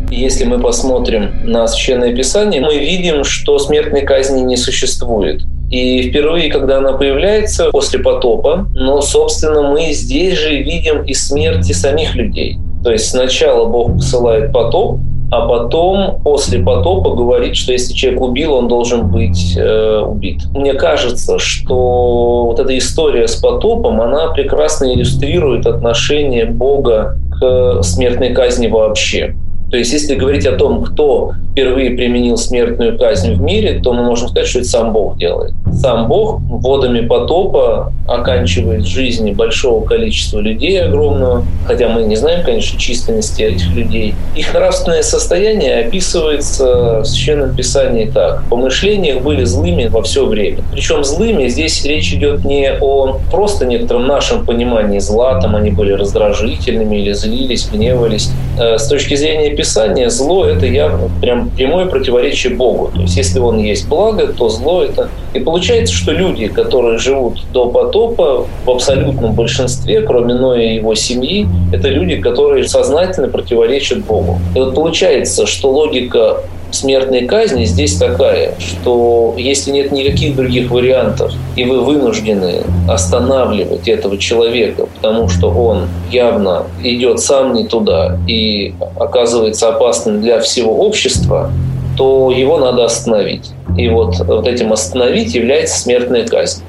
Если 0.10 0.46
мы 0.46 0.60
посмотрим 0.60 1.30
на 1.44 1.68
Священное 1.68 2.16
Писание, 2.16 2.62
мы 2.62 2.78
видим, 2.80 3.24
что 3.24 3.60
смертной 3.60 4.02
казни 4.02 4.42
не 4.42 4.58
существует. 4.58 5.42
И 5.70 6.10
впервые, 6.10 6.50
когда 6.50 6.78
она 6.78 6.94
появляется 6.94 7.72
после 7.72 8.00
потопа, 8.00 8.68
но, 8.74 9.02
собственно, 9.02 9.70
мы 9.70 9.92
здесь 9.92 10.38
же 10.38 10.56
видим 10.62 11.04
и 11.04 11.14
смерти 11.14 11.74
самих 11.74 12.16
людей. 12.16 12.58
То 12.84 12.92
есть 12.92 13.10
сначала 13.10 13.66
Бог 13.68 13.96
посылает 13.96 14.54
потоп, 14.54 15.00
а 15.30 15.46
потом, 15.46 16.22
после 16.24 16.60
потопа, 16.60 17.14
говорит, 17.14 17.58
что 17.58 17.74
если 17.74 17.94
человек 17.94 18.22
убил, 18.22 18.54
он 18.54 18.70
должен 18.70 19.12
быть 19.12 19.58
э, 19.58 20.00
убит. 20.00 20.44
Мне 20.54 20.74
кажется, 20.74 21.38
что 21.38 22.46
вот 22.46 22.60
эта 22.60 22.78
история 22.78 23.28
с 23.28 23.36
потопом, 23.36 24.00
она 24.00 24.28
прекрасно 24.28 24.94
иллюстрирует 24.94 25.66
отношение 25.66 26.46
Бога 26.46 27.18
к 27.42 27.84
смертной 27.84 28.30
казни 28.30 28.68
вообще. 28.68 29.36
То 29.70 29.76
есть, 29.76 29.92
если 29.92 30.16
говорить 30.16 30.46
о 30.46 30.54
том, 30.54 30.82
кто 30.86 31.34
впервые 31.58 31.90
применил 31.92 32.38
смертную 32.38 33.00
казнь 33.00 33.34
в 33.34 33.42
мире, 33.42 33.80
то 33.84 33.92
мы 33.92 34.04
можем 34.04 34.28
сказать, 34.28 34.48
что 34.48 34.60
это 34.60 34.68
сам 34.68 34.94
Бог 34.94 35.18
делает. 35.18 35.54
Сам 35.74 36.08
Бог 36.08 36.40
водами 36.42 37.02
потопа 37.08 37.92
оканчивает 38.08 38.86
жизни 38.86 39.32
большого 39.32 39.84
количества 39.84 40.40
людей 40.40 40.80
огромного, 40.80 41.44
хотя 41.66 41.90
мы 41.90 42.04
не 42.04 42.16
знаем, 42.16 42.46
конечно, 42.46 42.80
численности 42.80 43.42
этих 43.42 43.74
людей. 43.74 44.14
Их 44.36 44.54
нравственное 44.54 45.02
состояние 45.02 45.80
описывается 45.80 47.00
в 47.02 47.06
Священном 47.06 47.56
Писании 47.56 48.06
так. 48.06 48.44
Помышления 48.52 49.16
их 49.16 49.24
были 49.24 49.44
злыми 49.44 49.88
во 49.88 50.04
все 50.04 50.28
время. 50.28 50.60
Причем 50.72 51.04
злыми 51.04 51.48
здесь 51.48 51.84
речь 51.86 52.14
идет 52.14 52.46
не 52.46 52.72
о 52.72 53.20
просто 53.32 53.66
некотором 53.66 54.06
нашем 54.06 54.46
понимании 54.46 55.00
зла, 55.00 55.42
там 55.42 55.56
они 55.56 55.72
были 55.72 55.94
раздражительными 55.94 56.98
или 56.98 57.14
злились, 57.14 57.68
гневались. 57.68 58.30
Э, 58.60 58.78
с 58.78 58.88
точки 58.88 59.16
зрения 59.16 59.56
Писания 59.56 60.10
зло— 60.10 60.46
это 60.48 60.68
явно 60.68 61.10
прям 61.20 61.47
прямое 61.56 61.86
противоречие 61.86 62.56
Богу. 62.56 62.92
То 62.94 63.02
есть 63.02 63.18
если 63.18 63.40
он 63.40 63.60
есть 63.60 63.88
благо, 63.88 64.28
то 64.28 64.50
зло 64.50 64.84
это... 64.84 65.10
И 65.34 65.40
получается, 65.40 65.94
что 65.94 66.12
люди, 66.12 66.48
которые 66.48 66.98
живут 66.98 67.46
до 67.52 67.70
потопа, 67.70 68.48
в 68.66 68.70
абсолютном 68.70 69.34
большинстве, 69.34 70.02
кроме 70.02 70.34
Ноя 70.34 70.62
и 70.62 70.76
его 70.76 70.96
семьи, 70.96 71.48
это 71.72 71.90
люди, 71.90 72.18
которые 72.18 72.68
сознательно 72.68 73.28
противоречат 73.28 74.00
Богу. 74.06 74.40
И 74.56 74.60
вот 74.60 74.76
получается, 74.76 75.46
что 75.46 75.72
логика 75.72 76.42
смертной 76.72 77.26
казни 77.26 77.66
здесь 77.66 77.98
такая, 77.98 78.54
что 78.60 79.34
если 79.38 79.72
нет 79.72 79.92
никаких 79.92 80.36
других 80.36 80.70
вариантов, 80.72 81.34
и 81.56 81.64
вы 81.66 81.82
вынуждены 81.82 82.64
останавливать 82.88 83.88
этого 83.88 84.18
человека, 84.18 84.88
потому 84.96 85.30
что 85.30 85.50
он 85.50 85.88
явно 86.12 86.64
идет 86.84 87.20
сам 87.20 87.54
не 87.54 87.66
туда 87.66 88.18
и 88.28 88.74
оказывается 89.00 89.70
опасным 89.70 90.22
для 90.22 90.40
всего 90.40 90.78
общества, 90.78 91.52
то 91.98 92.32
его 92.32 92.58
надо 92.58 92.86
остановить. 92.86 93.52
И 93.78 93.90
вот, 93.90 94.20
вот 94.20 94.48
этим 94.48 94.72
остановить 94.72 95.34
является 95.34 95.80
смертная 95.80 96.26
казнь. 96.26 96.62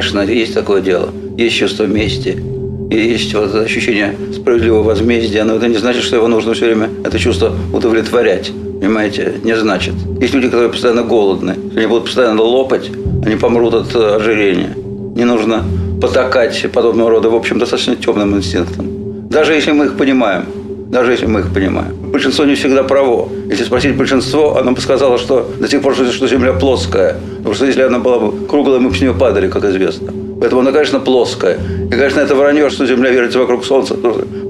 Конечно, 0.00 0.20
есть 0.20 0.54
такое 0.54 0.80
дело. 0.80 1.10
Есть 1.36 1.56
чувство 1.56 1.84
мести. 1.84 2.42
И 2.90 2.96
есть 2.96 3.34
вот 3.34 3.54
ощущение 3.54 4.16
справедливого 4.32 4.82
возмездия. 4.82 5.44
Но 5.44 5.56
это 5.56 5.68
не 5.68 5.76
значит, 5.76 6.04
что 6.04 6.16
его 6.16 6.26
нужно 6.26 6.54
все 6.54 6.64
время 6.64 6.88
это 7.04 7.18
чувство 7.18 7.52
удовлетворять. 7.70 8.50
Понимаете? 8.80 9.34
Не 9.44 9.54
значит. 9.54 9.92
Есть 10.18 10.32
люди, 10.32 10.46
которые 10.46 10.70
постоянно 10.70 11.02
голодны. 11.02 11.54
Они 11.76 11.84
будут 11.84 12.04
постоянно 12.04 12.40
лопать, 12.40 12.90
они 13.26 13.36
помрут 13.36 13.74
от 13.74 13.94
э, 13.94 14.16
ожирения. 14.16 14.74
Не 15.16 15.24
нужно 15.24 15.64
потакать 16.00 16.66
подобного 16.72 17.10
рода, 17.10 17.28
в 17.28 17.34
общем, 17.34 17.58
достаточно 17.58 17.94
темным 17.94 18.34
инстинктам. 18.34 19.28
Даже 19.28 19.52
если 19.52 19.72
мы 19.72 19.84
их 19.84 19.98
понимаем. 19.98 20.46
Даже 20.90 21.12
если 21.12 21.26
мы 21.26 21.40
их 21.40 21.54
понимаем. 21.54 21.94
Большинство 22.10 22.44
не 22.44 22.56
всегда 22.56 22.82
право. 22.82 23.28
Если 23.48 23.62
спросить 23.62 23.96
большинство, 23.96 24.58
оно 24.58 24.72
бы 24.72 24.80
сказало, 24.80 25.18
что 25.18 25.48
до 25.60 25.68
сих 25.68 25.82
пор, 25.82 25.94
что 25.94 26.26
Земля 26.26 26.52
плоская. 26.52 27.16
Потому 27.36 27.54
что 27.54 27.66
если 27.66 27.82
она 27.82 28.00
была 28.00 28.18
бы 28.18 28.46
круглая, 28.46 28.80
мы 28.80 28.88
бы 28.90 28.96
с 28.96 29.00
нее 29.00 29.14
падали, 29.14 29.48
как 29.48 29.64
известно. 29.64 30.12
Поэтому 30.40 30.62
она, 30.62 30.72
конечно, 30.72 30.98
плоская. 30.98 31.58
И, 31.86 31.90
конечно, 31.90 32.18
это 32.18 32.34
вранье, 32.34 32.70
что 32.70 32.86
Земля 32.86 33.10
вертится 33.10 33.38
вокруг 33.38 33.64
Солнца. 33.64 33.94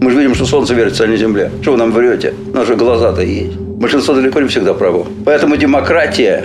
Мы 0.00 0.10
же 0.10 0.16
видим, 0.16 0.34
что 0.34 0.46
Солнце 0.46 0.72
вертится, 0.72 1.04
а 1.04 1.06
не 1.08 1.18
Земля. 1.18 1.50
Что 1.60 1.72
вы 1.72 1.76
нам 1.76 1.92
врете? 1.92 2.32
Наши 2.54 2.74
глаза-то 2.74 3.20
есть. 3.20 3.56
Большинство 3.56 4.14
далеко 4.14 4.40
не 4.40 4.48
всегда 4.48 4.72
право. 4.72 5.06
Поэтому 5.26 5.58
демократия, 5.58 6.44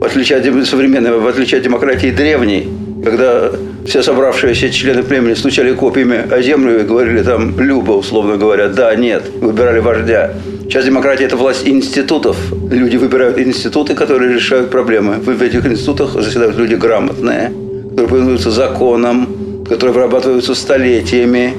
в 0.00 0.04
отличие 0.04 0.38
от 0.38 0.66
современной, 0.66 1.18
в 1.18 1.26
отличие 1.26 1.58
от 1.58 1.64
демократии 1.64 2.10
древней, 2.10 2.63
когда 3.04 3.50
все 3.86 4.02
собравшиеся 4.02 4.70
члены 4.70 5.02
племени 5.02 5.34
стучали 5.34 5.74
копьями 5.74 6.24
о 6.30 6.40
землю 6.40 6.80
и 6.80 6.84
говорили 6.84 7.22
там 7.22 7.58
«любо», 7.60 7.92
условно 7.92 8.36
говоря, 8.36 8.68
«да», 8.68 8.94
«нет», 8.96 9.24
выбирали 9.40 9.80
вождя. 9.80 10.32
Сейчас 10.62 10.86
демократия– 10.86 11.24
это 11.26 11.36
власть 11.36 11.68
институтов. 11.68 12.36
Люди 12.70 12.96
выбирают 12.96 13.38
институты, 13.38 13.94
которые 13.94 14.34
решают 14.34 14.70
проблемы. 14.70 15.16
В 15.16 15.42
этих 15.42 15.66
институтах 15.66 16.12
заседают 16.12 16.56
люди 16.56 16.74
грамотные, 16.74 17.52
которые 17.90 18.08
повинуются 18.08 18.50
законам, 18.50 19.28
которые 19.68 19.94
вырабатываются 19.94 20.54
столетиями, 20.54 21.54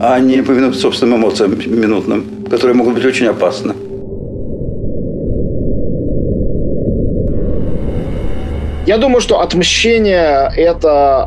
а 0.00 0.20
не 0.20 0.42
повинуются 0.42 0.82
собственным 0.82 1.16
эмоциям 1.16 1.58
минутным, 1.66 2.24
которые 2.50 2.74
могут 2.76 2.94
быть 2.94 3.06
очень 3.06 3.26
опасны. 3.26 3.72
Я 8.86 8.98
думаю, 8.98 9.20
что 9.20 9.40
отмщение– 9.40 10.48
это, 10.56 11.26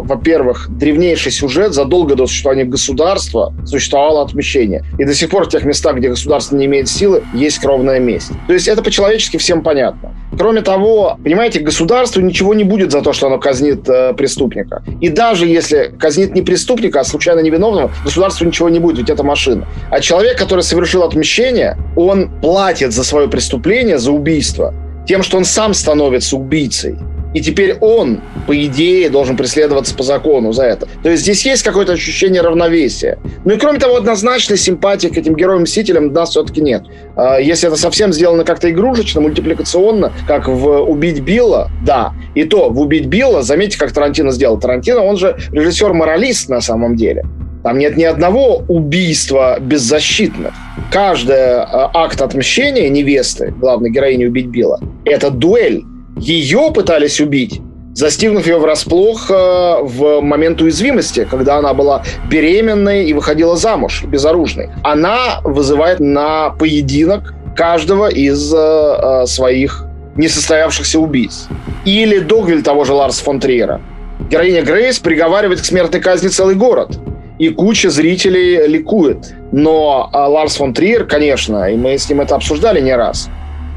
э, 0.00 0.02
во-первых, 0.02 0.66
древнейший 0.68 1.32
сюжет. 1.32 1.72
Задолго 1.72 2.14
до 2.14 2.26
существования 2.26 2.64
государства 2.64 3.54
существовало 3.64 4.20
отмщение. 4.20 4.84
И 4.98 5.06
до 5.06 5.14
сих 5.14 5.30
пор 5.30 5.46
в 5.46 5.48
тех 5.48 5.64
местах, 5.64 5.96
где 5.96 6.10
государство 6.10 6.54
не 6.54 6.66
имеет 6.66 6.86
силы, 6.86 7.22
есть 7.32 7.60
кровная 7.60 7.98
месть. 7.98 8.32
То 8.46 8.52
есть 8.52 8.68
это 8.68 8.82
по-человечески 8.82 9.38
всем 9.38 9.62
понятно. 9.62 10.14
Кроме 10.38 10.60
того, 10.60 11.18
понимаете, 11.24 11.60
государству 11.60 12.20
ничего 12.20 12.52
не 12.52 12.64
будет 12.64 12.92
за 12.92 13.00
то, 13.00 13.14
что 13.14 13.28
оно 13.28 13.38
казнит 13.38 13.88
э, 13.88 14.12
преступника. 14.12 14.82
И 15.00 15.08
даже 15.08 15.46
если 15.46 15.90
казнит 15.98 16.34
не 16.34 16.42
преступника, 16.42 17.00
а 17.00 17.04
случайно 17.04 17.40
невиновного, 17.40 17.90
государству 18.04 18.44
ничего 18.44 18.68
не 18.68 18.80
будет, 18.80 18.98
ведь 18.98 19.08
это 19.08 19.22
машина. 19.22 19.66
А 19.90 20.00
человек, 20.00 20.36
который 20.36 20.60
совершил 20.60 21.04
отмщение, 21.04 21.78
он 21.96 22.30
платит 22.42 22.92
за 22.92 23.02
свое 23.02 23.28
преступление, 23.28 23.96
за 23.96 24.12
убийство, 24.12 24.74
тем, 25.08 25.22
что 25.22 25.38
он 25.38 25.44
сам 25.44 25.74
становится 25.74 26.36
убийцей. 26.36 26.96
И 27.34 27.40
теперь 27.40 27.76
он, 27.80 28.20
по 28.46 28.56
идее, 28.64 29.10
должен 29.10 29.36
преследоваться 29.36 29.94
по 29.94 30.02
закону 30.02 30.52
за 30.52 30.64
это. 30.64 30.88
То 31.02 31.10
есть 31.10 31.22
здесь 31.22 31.44
есть 31.44 31.62
какое-то 31.62 31.92
ощущение 31.92 32.40
равновесия. 32.40 33.18
Ну 33.44 33.54
и 33.54 33.58
кроме 33.58 33.78
того, 33.78 33.96
однозначной 33.96 34.56
симпатии 34.56 35.08
к 35.08 35.16
этим 35.16 35.36
героям-мстителям 35.36 36.06
у 36.06 36.10
нас 36.10 36.30
все-таки 36.30 36.62
нет. 36.62 36.84
А, 37.16 37.38
если 37.38 37.68
это 37.68 37.76
совсем 37.76 38.12
сделано 38.12 38.44
как-то 38.44 38.70
игрушечно, 38.70 39.20
мультипликационно, 39.20 40.12
как 40.26 40.48
в 40.48 40.80
«Убить 40.82 41.20
Билла», 41.20 41.70
да. 41.84 42.14
И 42.34 42.44
то 42.44 42.70
в 42.70 42.80
«Убить 42.80 43.06
Билла», 43.06 43.42
заметьте, 43.42 43.78
как 43.78 43.92
Тарантино 43.92 44.30
сделал. 44.30 44.58
Тарантино, 44.58 45.02
он 45.02 45.18
же 45.18 45.36
режиссер-моралист 45.52 46.48
на 46.48 46.62
самом 46.62 46.96
деле. 46.96 47.24
Там 47.68 47.76
нет 47.76 47.98
ни 47.98 48.04
одного 48.04 48.62
убийства 48.66 49.58
беззащитных. 49.60 50.54
Каждый 50.90 51.36
э, 51.36 51.64
акт 51.66 52.18
отмщения 52.22 52.88
невесты, 52.88 53.52
главной 53.60 53.90
героини 53.90 54.24
убить 54.24 54.46
Билла, 54.46 54.80
это 55.04 55.28
дуэль. 55.28 55.82
Ее 56.16 56.72
пытались 56.74 57.20
убить, 57.20 57.60
застигнув 57.92 58.46
ее 58.46 58.56
врасплох 58.56 59.30
э, 59.30 59.82
в 59.82 60.22
момент 60.22 60.62
уязвимости, 60.62 61.28
когда 61.30 61.58
она 61.58 61.74
была 61.74 62.04
беременной 62.30 63.04
и 63.04 63.12
выходила 63.12 63.54
замуж, 63.54 64.02
безоружной. 64.04 64.70
Она 64.82 65.42
вызывает 65.44 66.00
на 66.00 66.48
поединок 66.58 67.34
каждого 67.54 68.08
из 68.08 68.50
э, 68.50 69.26
своих 69.26 69.84
несостоявшихся 70.16 70.98
убийц. 70.98 71.48
Или 71.84 72.20
Догвиль 72.20 72.62
того 72.62 72.84
же 72.84 72.94
Ларса 72.94 73.22
фон 73.22 73.40
Триера. 73.40 73.82
Героиня 74.30 74.62
Грейс 74.62 74.98
приговаривает 75.00 75.60
к 75.60 75.66
смертной 75.66 76.00
казни 76.00 76.28
целый 76.28 76.54
город– 76.54 76.98
и 77.38 77.50
куча 77.50 77.90
зрителей 77.90 78.66
ликует. 78.66 79.34
Но 79.52 80.10
а, 80.12 80.28
Ларс 80.28 80.56
фон 80.56 80.74
Триер, 80.74 81.04
конечно, 81.04 81.70
и 81.70 81.76
мы 81.76 81.96
с 81.96 82.08
ним 82.08 82.20
это 82.20 82.34
обсуждали 82.34 82.80
не 82.80 82.94
раз, 82.94 83.28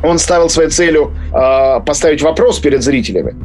он 0.03 0.17
ставил 0.19 0.49
своей 0.49 0.69
целью 0.69 1.11
а, 1.33 1.79
поставить 1.79 2.21
вопрос 2.21 2.59
перед 2.59 2.83
зрителями. 2.83 3.35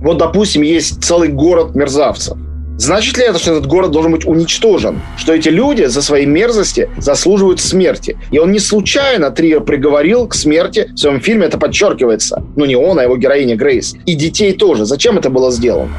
Вот, 0.00 0.18
допустим, 0.18 0.62
есть 0.62 1.02
целый 1.02 1.28
город 1.28 1.74
мерзавцев. 1.74 2.36
Значит 2.78 3.16
ли 3.16 3.24
это, 3.24 3.38
что 3.38 3.52
этот 3.52 3.66
город 3.66 3.90
должен 3.90 4.12
быть 4.12 4.26
уничтожен? 4.26 5.00
Что 5.16 5.32
эти 5.32 5.48
люди 5.48 5.84
за 5.84 6.02
свои 6.02 6.26
мерзости 6.26 6.90
заслуживают 6.98 7.58
смерти? 7.58 8.18
И 8.30 8.38
он 8.38 8.52
не 8.52 8.58
случайно 8.58 9.30
Триер 9.30 9.62
приговорил 9.62 10.26
к 10.28 10.34
смерти 10.34 10.90
в 10.92 10.98
своем 10.98 11.20
фильме, 11.20 11.46
это 11.46 11.56
подчеркивается. 11.58 12.44
Ну, 12.54 12.66
не 12.66 12.76
он, 12.76 12.98
а 12.98 13.02
его 13.02 13.16
героиня 13.16 13.56
Грейс. 13.56 13.94
И 14.04 14.14
детей 14.14 14.52
тоже. 14.52 14.84
Зачем 14.84 15.16
это 15.16 15.30
было 15.30 15.50
сделано? 15.50 15.90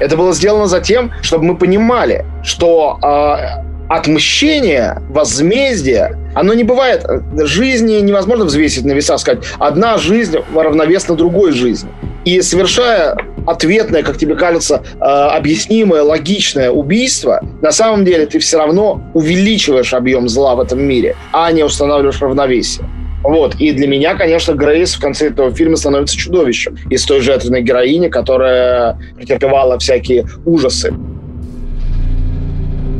Это 0.00 0.16
было 0.16 0.32
сделано 0.32 0.66
за 0.66 0.80
тем, 0.80 1.12
чтобы 1.22 1.44
мы 1.44 1.56
понимали, 1.56 2.24
что 2.42 2.98
э, 3.02 3.64
отмщение, 3.88 5.00
возмездие, 5.10 6.16
оно 6.34 6.54
не 6.54 6.64
бывает. 6.64 7.06
Жизни 7.36 7.94
невозможно 8.00 8.44
взвесить 8.44 8.84
на 8.84 8.92
весах, 8.92 9.20
сказать, 9.20 9.44
одна 9.58 9.98
жизнь 9.98 10.36
равновесна 10.54 11.14
другой 11.14 11.52
жизни. 11.52 11.90
И 12.24 12.40
совершая 12.40 13.16
ответное, 13.46 14.02
как 14.02 14.16
тебе 14.16 14.34
кажется, 14.34 14.82
э, 14.94 15.04
объяснимое, 15.04 16.02
логичное 16.02 16.70
убийство, 16.70 17.40
на 17.60 17.70
самом 17.70 18.04
деле 18.04 18.26
ты 18.26 18.38
все 18.38 18.56
равно 18.56 19.02
увеличиваешь 19.12 19.92
объем 19.92 20.28
зла 20.28 20.54
в 20.54 20.60
этом 20.60 20.82
мире, 20.82 21.16
а 21.32 21.52
не 21.52 21.62
устанавливаешь 21.62 22.20
равновесие. 22.20 22.86
Вот. 23.24 23.56
И 23.56 23.72
для 23.72 23.88
меня, 23.88 24.14
конечно, 24.14 24.52
Грейс 24.52 24.94
в 24.94 25.00
конце 25.00 25.28
этого 25.28 25.52
фильма 25.52 25.76
становится 25.76 26.16
чудовищем. 26.16 26.76
Из 26.90 27.04
той 27.04 27.20
жертвенной 27.20 27.62
героини, 27.62 28.08
которая 28.08 28.98
претерпевала 29.16 29.78
всякие 29.78 30.26
ужасы 30.44 30.94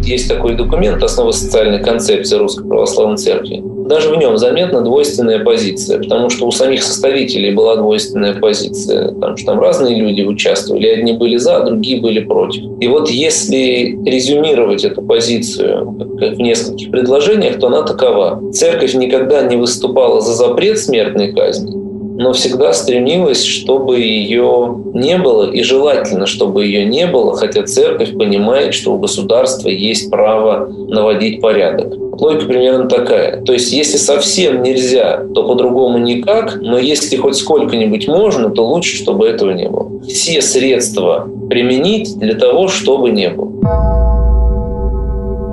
есть 0.05 0.29
такой 0.29 0.55
документ 0.55 1.03
«Основа 1.03 1.31
социальной 1.31 1.83
концепции 1.83 2.37
Русской 2.37 2.67
Православной 2.67 3.17
Церкви». 3.17 3.63
Даже 3.87 4.09
в 4.09 4.17
нем 4.17 4.39
заметна 4.39 4.81
двойственная 4.81 5.45
позиция, 5.45 5.99
потому 5.99 6.31
что 6.31 6.47
у 6.47 6.51
самих 6.51 6.83
составителей 6.83 7.53
была 7.53 7.77
двойственная 7.77 8.35
позиция. 8.35 9.13
Потому 9.13 9.37
что 9.37 9.47
там 9.53 9.61
разные 9.61 9.97
люди 9.97 10.23
участвовали. 10.23 10.87
Одни 10.87 11.13
были 11.13 11.37
за, 11.37 11.61
другие 11.61 12.01
были 12.01 12.21
против. 12.21 12.63
И 12.81 12.89
вот 12.89 13.11
если 13.11 13.99
резюмировать 14.07 14.85
эту 14.85 15.03
позицию 15.03 15.85
в 15.91 16.41
нескольких 16.41 16.91
предложениях, 16.91 17.59
то 17.59 17.67
она 17.67 17.83
такова. 17.83 18.41
Церковь 18.53 18.95
никогда 18.95 19.43
не 19.43 19.57
выступала 19.57 20.23
за 20.23 20.33
запрет 20.33 20.79
смертной 20.79 21.33
казни, 21.33 21.84
но 22.16 22.33
всегда 22.33 22.73
стремилась, 22.73 23.42
чтобы 23.42 23.99
ее 23.99 24.76
не 24.94 25.18
было, 25.18 25.50
и 25.50 25.62
желательно, 25.62 26.26
чтобы 26.26 26.64
ее 26.64 26.85
не 26.85 27.09
было, 27.09 27.35
хотя 27.37 27.64
церковь 27.64 28.16
понимает, 28.16 28.73
что 28.73 28.94
у 28.94 28.99
государства 28.99 29.68
есть 29.68 30.11
право 30.11 30.68
наводить 30.68 31.40
порядок. 31.40 31.92
Логика 31.97 32.47
примерно 32.47 32.88
такая. 32.88 33.42
То 33.42 33.52
есть, 33.52 33.73
если 33.73 33.97
совсем 33.97 34.62
нельзя, 34.62 35.26
то 35.35 35.42
по-другому 35.42 35.99
никак, 35.99 36.56
но 36.61 36.78
если 36.78 37.16
хоть 37.16 37.35
сколько-нибудь 37.35 38.06
можно, 38.06 38.50
то 38.50 38.64
лучше, 38.64 38.97
чтобы 38.97 39.26
этого 39.26 39.50
не 39.50 39.68
было. 39.68 39.90
Все 40.02 40.40
средства 40.40 41.28
применить 41.50 42.16
для 42.16 42.35
того, 42.35 42.68
чтобы 42.68 43.11
не 43.11 43.30
было. 43.30 43.50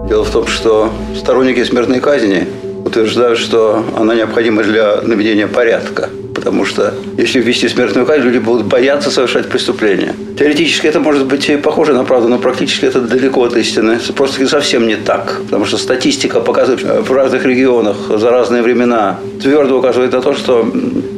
Дело 0.07 0.23
в 0.23 0.29
том, 0.29 0.45
что 0.45 0.89
сторонники 1.17 1.63
смертной 1.63 1.99
казни 1.99 2.45
утверждают, 2.85 3.39
что 3.39 3.81
она 3.97 4.13
необходима 4.13 4.61
для 4.61 5.01
наведения 5.01 5.47
порядка– 5.47 6.09
Потому 6.41 6.65
что 6.65 6.95
если 7.17 7.39
ввести 7.39 7.69
смертную 7.69 8.07
казнь, 8.07 8.23
люди 8.23 8.39
будут 8.39 8.65
бояться 8.65 9.11
совершать 9.11 9.47
преступления. 9.47 10.15
Теоретически 10.39 10.87
это 10.87 10.99
может 10.99 11.27
быть 11.27 11.61
похоже 11.61 11.93
на 11.93 12.03
правду, 12.03 12.29
но 12.29 12.39
практически 12.39 12.85
это 12.85 12.99
далеко 12.99 13.43
от 13.43 13.55
истины. 13.55 13.99
Просто 14.15 14.47
совсем 14.47 14.87
не 14.87 14.95
так. 14.95 15.41
Потому 15.45 15.65
что 15.65 15.77
статистика 15.77 16.39
показывает 16.39 17.07
в 17.07 17.13
разных 17.13 17.45
регионах 17.45 17.95
за 18.09 18.31
разные 18.31 18.63
времена 18.63 19.19
твердо 19.39 19.77
указывает 19.77 20.13
на 20.13 20.21
то, 20.21 20.33
что 20.33 20.65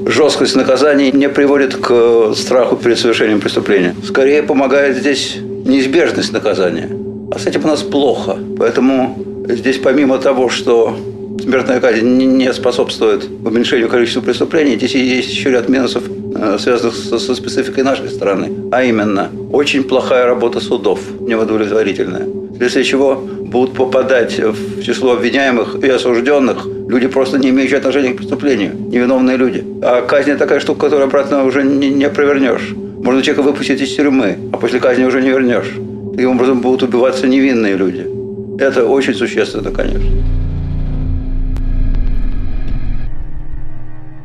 жесткость 0.06 0.58
наказаний 0.58 1.12
не 1.14 1.30
приводит 1.30 1.78
к 1.78 2.34
страху 2.36 2.76
перед 2.76 3.00
совершением 3.00 3.40
преступления. 3.40 3.96
Скорее 4.06 4.44
помогает 4.44 4.98
здесь 4.98 5.38
неизбежность 5.66 6.34
наказания. 6.34 6.90
А 7.32 7.40
с 7.40 7.46
этим 7.48 7.64
у 7.64 7.68
нас 7.68 7.82
плохо. 7.82 8.38
Поэтому 8.58 9.18
здесь 9.48 9.78
помимо 9.78 10.18
того, 10.18 10.50
что 10.50 10.98
смертная 11.42 11.80
казнь 11.80 12.08
не 12.08 12.54
способствует 12.54 13.28
уменьшению 13.46 13.90
количества 13.90 14.22
преступлений. 14.22 14.76
Здесь 14.76 14.96
есть 14.96 15.30
еще 15.30 15.52
ряд 15.52 15.70
минусов, 15.70 16.04
э, 16.36 16.58
связанных 16.60 16.96
со 16.96 17.36
спецификой 17.36 17.84
нашей 17.84 18.10
страны. 18.10 18.52
А 18.72 18.84
именно, 18.84 19.30
очень 19.52 19.84
плохая 19.84 20.26
работа 20.26 20.60
судов, 20.60 21.00
неудовлетворительная. 21.22 22.28
Вследствие 22.54 22.86
чего 22.86 23.16
будут 23.16 23.76
попадать 23.76 24.40
в 24.40 24.82
число 24.84 25.14
обвиняемых 25.14 25.84
и 25.84 25.90
осужденных 25.90 26.68
люди, 26.88 27.08
просто 27.08 27.38
не 27.38 27.50
имеющие 27.50 27.78
отношения 27.78 28.14
к 28.14 28.18
преступлению, 28.18 28.74
невиновные 28.76 29.38
люди. 29.38 29.64
А 29.82 30.02
казнь 30.02 30.38
такая 30.38 30.60
штука, 30.60 30.82
которую 30.82 31.08
обратно 31.08 31.46
уже 31.46 31.64
не, 31.64 31.90
не 31.90 32.10
провернешь. 32.10 32.74
Можно 33.04 33.22
человека 33.22 33.44
выпустить 33.44 33.82
из 33.82 33.96
тюрьмы, 33.96 34.38
а 34.54 34.58
после 34.58 34.80
казни 34.80 35.04
уже 35.04 35.22
не 35.22 35.30
вернешь. 35.30 35.74
Таким 36.16 36.32
образом 36.32 36.62
будут 36.62 36.84
убиваться 36.84 37.28
невинные 37.28 37.76
люди. 37.76 38.08
Это 38.60 38.86
очень 38.86 39.14
существенно, 39.14 39.72
конечно. 39.72 40.10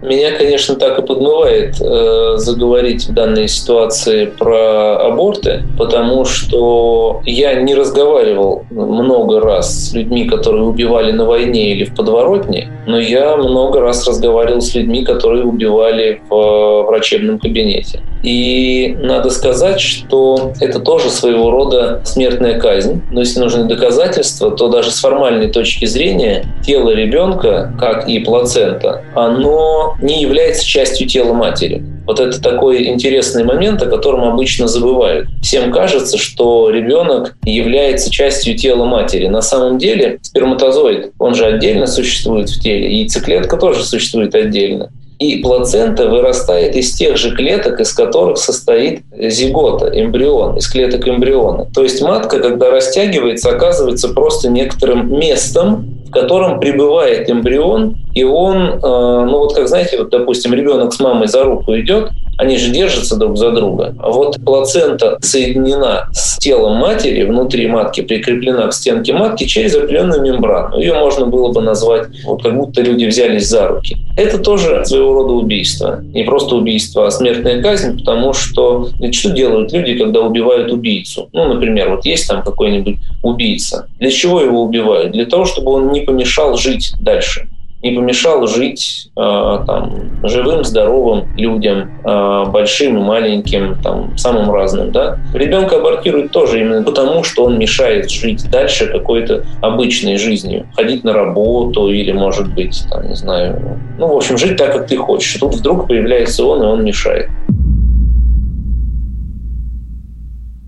Меня, 0.01 0.33
конечно, 0.33 0.77
так 0.77 0.99
и 0.99 1.03
подмывает 1.03 1.81
э, 1.81 2.35
заговорить 2.37 3.07
в 3.07 3.15
данной 3.15 3.49
ситуации 3.49 4.27
про 4.27 4.97
аборты, 5.07 5.65
потому 5.77 6.25
что 6.25 7.21
я 7.25 7.55
не 7.61 7.75
разговаривал 7.75 8.65
много 8.71 9.41
раз 9.41 9.89
с 9.89 9.93
людьми, 9.93 10.29
которые 10.29 10.63
убивали 10.65 11.11
на 11.11 11.25
войне 11.25 11.73
или 11.73 11.85
в 11.85 11.97
подворотне, 11.97 12.71
но 12.87 12.99
я 12.99 13.37
много 13.37 13.81
раз 13.81 14.07
разговаривал 14.07 14.61
с 14.61 14.73
людьми, 14.75 15.05
которые 15.05 15.45
убивали 15.45 16.23
в 16.29 16.35
э, 16.35 16.83
врачебном 16.87 17.41
кабинете. 17.41 18.01
И 18.23 18.97
надо 19.01 19.31
сказать, 19.31 19.81
что 19.81 20.53
это 20.61 20.81
тоже 20.81 21.11
своего 21.11 21.51
рода 21.51 22.01
смертная 22.05 22.59
казнь. 22.59 23.03
Но 23.11 23.21
если 23.21 23.41
нужны 23.41 23.65
доказательства, 23.65 24.51
то 24.51 24.69
даже 24.69 24.91
с 24.91 25.01
формальной 25.01 25.49
точки 25.49 25.85
зрения 25.85 26.45
тело 26.65 26.91
ребенка, 26.91 27.73
как 27.79 28.09
и 28.09 28.19
плацента, 28.21 29.03
оно 29.15 29.97
не 30.01 30.21
является 30.21 30.67
частью 30.67 31.07
тела 31.07 31.33
матери. 31.33 31.85
Вот 32.09 32.21
это 32.21 32.41
такой 32.41 32.87
интересный 32.87 33.45
момент, 33.45 33.83
о 33.83 33.87
котором 33.87 34.25
обычно 34.25 34.67
забывают. 34.67 35.29
Всем 35.43 35.71
кажется, 35.71 36.17
что 36.17 36.71
ребенок 36.71 37.37
является 37.45 38.11
частью 38.11 38.57
тела 38.57 38.87
матери. 38.87 39.27
На 39.27 39.43
самом 39.43 39.77
деле 39.77 40.19
сперматозоид, 40.23 41.13
он 41.19 41.35
же 41.35 41.45
отдельно 41.45 41.87
существует 41.87 42.49
в 42.49 42.61
теле, 42.61 42.89
и 42.89 43.01
яйцеклетка 43.01 43.59
тоже 43.59 43.85
существует 43.85 44.35
отдельно. 44.35 44.91
И 45.19 45.43
плацента 45.43 46.09
вырастает 46.09 46.77
из 46.77 46.95
тех 46.95 47.17
же 47.17 47.35
клеток, 47.35 47.81
из 47.81 47.93
которых 47.93 48.39
состоит 48.39 49.03
зигота, 49.13 49.91
эмбрион, 49.93 50.57
из 50.57 50.69
клеток 50.69 51.09
эмбриона. 51.09 51.67
То 51.75 51.83
есть 51.83 52.01
матка, 52.03 52.39
когда 52.39 52.71
растягивается, 52.71 53.51
оказывается 53.51 54.11
просто 54.11 54.49
некоторым 54.49 55.19
местом, 55.19 55.99
в 56.09 56.11
котором 56.11 56.61
пребывает 56.61 57.29
эмбрион, 57.29 57.97
и 58.15 58.25
он, 58.25 58.57
э, 58.57 58.79
ну 58.83 59.39
вот 59.39 59.55
как 59.55 59.69
знаете, 59.69 59.99
вот, 59.99 60.11
допустим, 60.11 60.55
ребенок 60.55 60.93
с 60.95 61.01
мамой 61.01 61.29
за 61.29 61.45
руку 61.45 61.77
идет, 61.77 62.11
Они 62.39 62.57
же 62.57 62.71
держатся 62.71 63.17
друг 63.17 63.37
за 63.37 63.51
друга. 63.51 63.95
А 63.99 64.11
вот 64.11 64.37
плацента 64.45 65.19
соединена 65.21 66.09
с 66.13 66.39
телом 66.39 66.77
матери, 66.77 67.25
внутри 67.25 67.67
матки 67.67 68.01
прикреплена 68.01 68.69
к 68.69 68.73
стенке 68.73 69.13
матки 69.13 69.45
через 69.45 69.75
определенную 69.75 70.23
мембрану. 70.23 70.79
Ее 70.79 70.95
можно 70.95 71.27
было 71.27 71.53
бы 71.53 71.61
назвать, 71.61 72.07
вот 72.25 72.43
как 72.43 72.57
будто 72.57 72.81
люди 72.81 73.07
взялись 73.07 73.49
за 73.49 73.67
руки. 73.67 73.97
Это 74.17 74.39
тоже 74.39 74.85
своего 74.85 75.15
рода 75.15 75.33
убийство. 75.33 76.01
Не 76.15 76.23
просто 76.23 76.55
убийство, 76.55 77.09
а 77.09 77.11
смертная 77.11 77.61
казнь, 77.61 77.99
потому 77.99 78.33
что 78.33 78.89
ведь 79.01 79.17
что 79.17 79.31
делают 79.31 79.73
люди, 79.73 79.99
когда 79.99 80.21
убивают 80.21 80.71
убийцу? 80.71 81.29
Ну, 81.33 81.53
например, 81.53 81.91
вот 81.91 82.05
есть 82.05 82.29
там 82.29 82.45
какой-нибудь 82.45 82.97
убийца. 83.23 83.89
Для 83.99 84.11
чего 84.11 84.41
его 84.41 84.63
убивают? 84.63 85.13
Для 85.13 85.27
того, 85.27 85.45
чтобы 85.45 85.73
он 85.73 85.91
не 85.91 86.03
помешал 86.03 86.57
жить 86.57 86.93
дальше 87.01 87.49
не 87.83 87.93
помешал 87.93 88.47
жить 88.47 89.11
э, 89.17 89.21
там, 89.67 90.11
живым, 90.25 90.65
здоровым 90.65 91.29
людям, 91.37 91.91
э, 92.05 92.45
большим 92.51 92.99
и 92.99 93.01
маленьким, 93.01 93.81
там, 93.83 94.19
самым 94.19 94.51
разным. 94.51 94.91
Да? 94.91 95.19
Ребенка 95.33 95.77
абортируют 95.77 96.33
тоже 96.33 96.61
именно 96.61 96.83
потому, 96.83 97.23
что 97.23 97.45
он 97.45 97.59
мешает 97.59 98.11
жить 98.11 98.51
дальше 98.51 98.87
какой-то 98.87 99.45
обычной 99.63 100.17
жизнью. 100.17 100.67
Ходить 100.75 101.05
на 101.05 101.13
работу 101.13 101.89
или, 101.89 102.11
может 102.11 102.53
быть, 102.53 102.85
там, 102.91 103.09
не 103.09 103.15
знаю, 103.15 103.79
ну, 103.99 104.09
в 104.09 104.17
общем, 104.17 104.37
жить 104.39 104.57
так, 104.57 104.73
как 104.73 104.89
ты 104.89 104.97
хочешь. 104.97 105.39
Тут 105.39 105.55
вдруг 105.55 105.87
появляется 105.87 106.45
он, 106.45 106.63
и 106.63 106.67
он 106.67 106.85
мешает. 106.85 107.29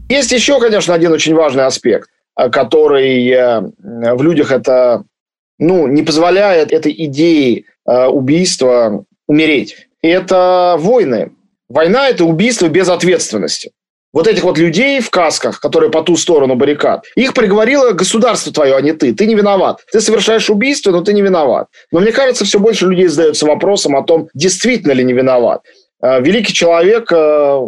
Есть 0.09 0.33
еще, 0.33 0.61
конечно, 0.61 0.95
один 0.95 1.13
очень 1.13 1.35
важный 1.35 1.67
аспект, 1.67 2.09
э, 2.37 2.49
который 2.51 3.29
э, 3.29 3.63
в 4.15 4.23
людях 4.23 4.53
это 4.53 5.03
ну, 5.61 5.87
не 5.87 6.03
позволяет 6.03 6.73
этой 6.73 6.93
идее 7.05 7.65
э, 7.87 8.07
убийства 8.07 9.05
умереть. 9.29 9.77
Это 10.03 10.77
войны. 10.79 11.33
Война– 11.69 12.09
это 12.11 12.25
убийство 12.25 12.69
без 12.69 12.89
ответственности. 12.89 13.71
Вот 14.13 14.27
этих 14.27 14.43
вот 14.43 14.59
людей 14.59 15.01
в 15.01 15.11
касках, 15.11 15.61
которые 15.61 15.91
по 15.91 16.03
ту 16.03 16.17
сторону 16.17 16.57
баррикад, 16.57 17.05
их 17.15 17.33
приговорило 17.33 17.93
государство 17.93 18.53
твое, 18.53 18.75
а 18.75 18.81
не 18.81 18.93
ты. 18.93 19.15
Ты 19.15 19.27
не 19.27 19.37
виноват. 19.37 19.85
Ты 19.93 20.01
совершаешь 20.01 20.51
убийство, 20.51 20.91
но 20.91 21.03
ты 21.03 21.13
не 21.13 21.23
виноват. 21.23 21.69
Но 21.93 22.01
мне 22.01 22.11
кажется, 22.11 22.45
все 22.45 22.59
больше 22.59 22.87
людей 22.87 23.07
задаются 23.07 23.47
вопросом 23.47 23.95
о 23.95 24.03
том, 24.03 24.29
действительно 24.35 24.93
ли 24.93 25.05
не 25.05 25.13
виноват. 25.13 25.61
Э, 26.03 26.21
великий 26.21 26.55
человек, 26.55 27.13
э, 27.13 27.61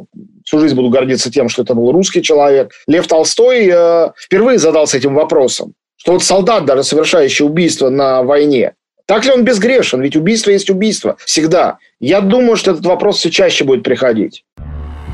всю 0.44 0.58
жизнь 0.58 0.74
буду 0.74 0.88
гордиться 0.88 1.30
тем, 1.30 1.48
что 1.48 1.62
это 1.62 1.74
был 1.74 1.92
русский 1.92 2.22
человек, 2.22 2.72
Лев 2.88 3.06
Толстой 3.06 3.72
впервые 4.18 4.58
задался 4.58 4.96
этим 4.96 5.14
вопросом 5.14 5.74
что 6.02 6.14
вот 6.14 6.24
солдат, 6.24 6.64
даже 6.64 6.82
совершающий 6.82 7.44
убийство 7.44 7.88
на 7.88 8.24
войне, 8.24 8.72
так 9.06 9.24
ли 9.24 9.30
он 9.30 9.44
безгрешен? 9.44 10.02
Ведь 10.02 10.16
убийство 10.16 10.50
есть 10.50 10.68
убийство. 10.68 11.16
Всегда. 11.24 11.78
Я 12.00 12.20
думаю, 12.20 12.56
что 12.56 12.72
этот 12.72 12.84
вопрос 12.84 13.18
все 13.18 13.30
чаще 13.30 13.62
будет 13.62 13.84
приходить. 13.84 14.44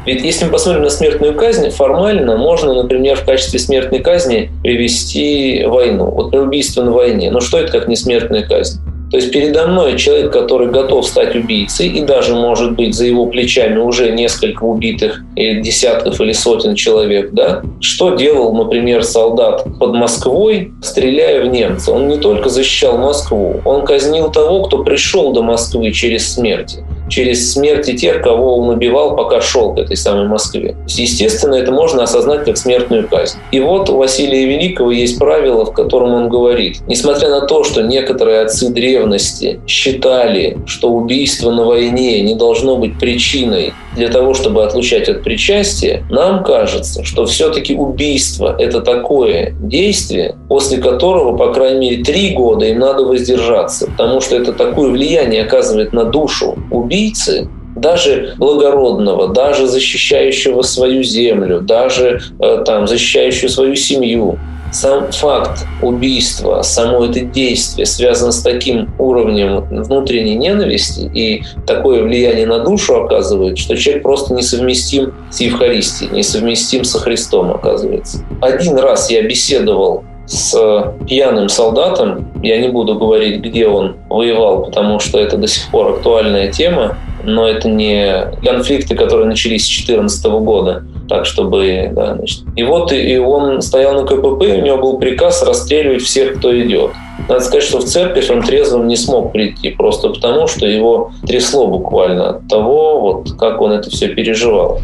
Ведь 0.07 0.23
если 0.23 0.47
мы 0.47 0.53
посмотрим 0.53 0.85
на 0.85 0.89
смертную 0.89 1.35
казнь, 1.35 1.69
формально 1.69 2.39
можно, 2.39 2.73
например, 2.73 3.17
в 3.17 3.27
качестве 3.27 3.59
смертной 3.59 4.01
казни 4.01 4.51
привести 4.63 5.63
войну. 5.67 6.07
Вот 6.07 6.35
убийство 6.35 6.83
на 6.83 6.93
войне. 6.93 7.31
Но 7.31 7.41
что 7.41 7.59
это 7.59 7.71
как 7.71 7.87
не 7.87 7.95
смертная 7.95 8.49
казнь? 8.49 8.81
То 9.11 9.17
есть 9.17 9.33
передо 9.33 9.67
мной 9.67 9.97
человек, 9.97 10.33
который 10.33 10.69
готов 10.69 11.07
стать 11.07 11.35
убийцей, 11.35 11.89
и 11.89 12.03
даже, 12.03 12.35
может 12.35 12.73
быть, 12.73 12.95
за 12.95 13.07
его 13.07 13.27
плечами 13.27 13.79
уже 13.79 14.11
несколько 14.11 14.65
убитых 14.65 15.23
или 15.35 15.61
десятков 15.61 16.21
или 16.21 16.33
сотен 16.33 16.75
человек, 16.75 17.31
да? 17.33 17.63
Что 17.81 18.15
делал, 18.15 18.53
например, 18.53 19.05
солдат 19.05 19.65
под 19.79 19.95
Москвой, 19.95 20.73
стреляя 20.83 21.43
в 21.43 21.49
немца? 21.49 21.93
Он 21.93 22.09
не 22.09 22.19
только 22.19 22.51
защищал 22.51 22.99
Москву, 22.99 23.61
он 23.65 23.85
казнил 23.87 24.31
того, 24.31 24.65
кто 24.65 24.85
пришел 24.85 25.33
до 25.33 25.43
Москвы 25.43 25.91
через 25.93 26.35
смерть 26.35 26.79
через 27.09 27.53
смерти 27.53 27.97
тех, 27.97 28.23
кого 28.23 28.59
он 28.59 28.69
убивал, 28.71 29.17
пока 29.17 29.41
шел 29.41 29.75
к 29.75 29.79
этой 29.79 29.97
самой 29.97 30.27
Москве. 30.27 30.77
Естественно, 30.87 31.55
это 31.55 31.73
можно 31.73 32.03
осознать 32.03 32.45
как 32.45 32.57
смертную 32.57 33.09
казнь. 33.09 33.39
И 33.53 33.61
вот 33.61 33.91
у 33.91 33.97
Василия 33.97 34.47
Великого 34.47 34.91
есть 34.91 35.19
правило, 35.19 35.65
в 35.65 35.73
котором 35.73 36.13
он 36.13 36.29
говорит, 36.29 36.79
несмотря 36.87 37.29
на 37.29 37.43
то, 37.43 37.65
что 37.65 37.83
некоторые 37.83 38.41
отцы 38.41 38.71
древности 38.71 39.61
считали, 39.67 40.59
что 40.67 40.91
убийство 40.91 41.51
на 41.51 41.65
войне 41.65 42.21
не 42.23 42.35
должно 42.35 42.77
быть 42.77 42.99
причиной 42.99 43.73
для 43.97 44.09
того, 44.09 44.33
чтобы 44.35 44.65
отлучать 44.65 45.09
от 45.09 45.23
причастия, 45.23 46.05
нам 46.11 46.45
кажется, 46.45 47.05
что 47.05 47.27
все-таки 47.27 47.75
убийство– 47.75 48.55
это 48.59 48.81
такое 48.81 49.55
действие, 49.61 50.37
после 50.49 50.79
которого, 50.79 51.37
по 51.37 51.53
крайней 51.53 51.91
мере, 51.91 52.05
три 52.05 52.31
года 52.31 52.67
им 52.67 52.79
надо 52.79 53.05
воздержаться, 53.05 53.87
потому 53.91 54.21
что 54.21 54.37
это 54.37 54.53
такое 54.53 54.91
влияние 54.91 55.43
оказывает 55.43 55.93
на 55.93 56.05
душу 56.05 56.57
убийцы, 56.99 57.49
даже 57.77 58.35
благородного, 58.39 59.29
даже 59.29 59.67
защищающего 59.67 60.63
свою 60.63 61.03
землю, 61.03 61.61
даже 61.61 62.21
э, 62.41 62.65
там, 62.67 62.89
защищающего 62.89 63.49
свою 63.49 63.77
семью, 63.77 64.39
сам 64.73 65.11
факт 65.13 65.65
убийства, 65.81 66.61
само 66.63 67.05
это 67.07 67.21
действие 67.21 67.87
связано 67.87 68.33
с 68.33 68.43
таким 68.43 68.91
уровнем 68.99 69.65
внутренней 69.71 70.35
ненависти 70.35 71.11
и 71.15 71.43
такое 71.67 72.03
влияние 72.03 72.47
на 72.47 72.59
душу 72.59 72.97
оказывает, 72.97 73.57
что 73.57 73.77
человек 73.77 74.03
просто 74.03 74.35
несовместим 74.35 75.15
с 75.31 75.41
Евхаристией, 75.41 76.11
несовместим 76.11 76.85
со 76.85 76.99
Христом 76.99 77.51
оказывается. 77.53 78.19
Один 78.43 78.77
раз 78.77 79.11
я 79.11 79.23
беседовал 79.23 80.05
с 80.29 80.95
пьяным 81.07 81.49
солдатом. 81.49 82.29
Я 82.43 82.59
не 82.59 82.69
буду 82.69 82.95
говорить, 82.95 83.41
где 83.41 83.67
он 83.67 83.97
воевал, 84.09 84.65
потому 84.65 85.01
что 85.01 85.19
это 85.19 85.37
до 85.37 85.49
сих 85.49 85.69
пор 85.71 85.95
актуальная 85.95 86.53
тема, 86.53 86.97
но 87.25 87.49
это 87.49 87.69
не 87.69 88.27
конфликты, 88.45 88.95
которые 88.95 89.27
начались 89.27 89.65
с 89.65 89.69
2014 89.69 90.25
года 90.27 90.85
так, 91.09 91.25
чтобы... 91.25 91.91
Да, 91.93 92.15
значит. 92.15 92.43
И 92.55 92.63
вот 92.63 92.93
и 92.93 93.19
он 93.19 93.63
стоял 93.63 93.95
на 93.95 94.07
КПП, 94.07 94.43
у 94.43 94.63
него 94.63 94.77
был 94.77 94.99
приказ 94.99 95.43
расстреливать 95.43 96.03
всех, 96.03 96.39
кто 96.39 96.59
идет. 96.61 96.91
Надо 97.29 97.41
сказать, 97.41 97.65
что 97.65 97.79
в 97.79 97.85
церковь 97.85 98.31
он 98.31 98.43
трезвым 98.43 98.87
не 98.87 98.97
смог 98.97 99.33
прийти, 99.33 99.71
просто 99.71 100.11
потому, 100.11 100.47
что 100.47 100.67
его 100.67 101.11
трясло 101.27 101.67
буквально 101.67 102.31
от 102.31 102.49
того, 102.49 103.01
вот, 103.01 103.33
как 103.39 103.61
он 103.61 103.73
это 103.73 103.91
все 103.91 104.09
переживал. 104.09 104.81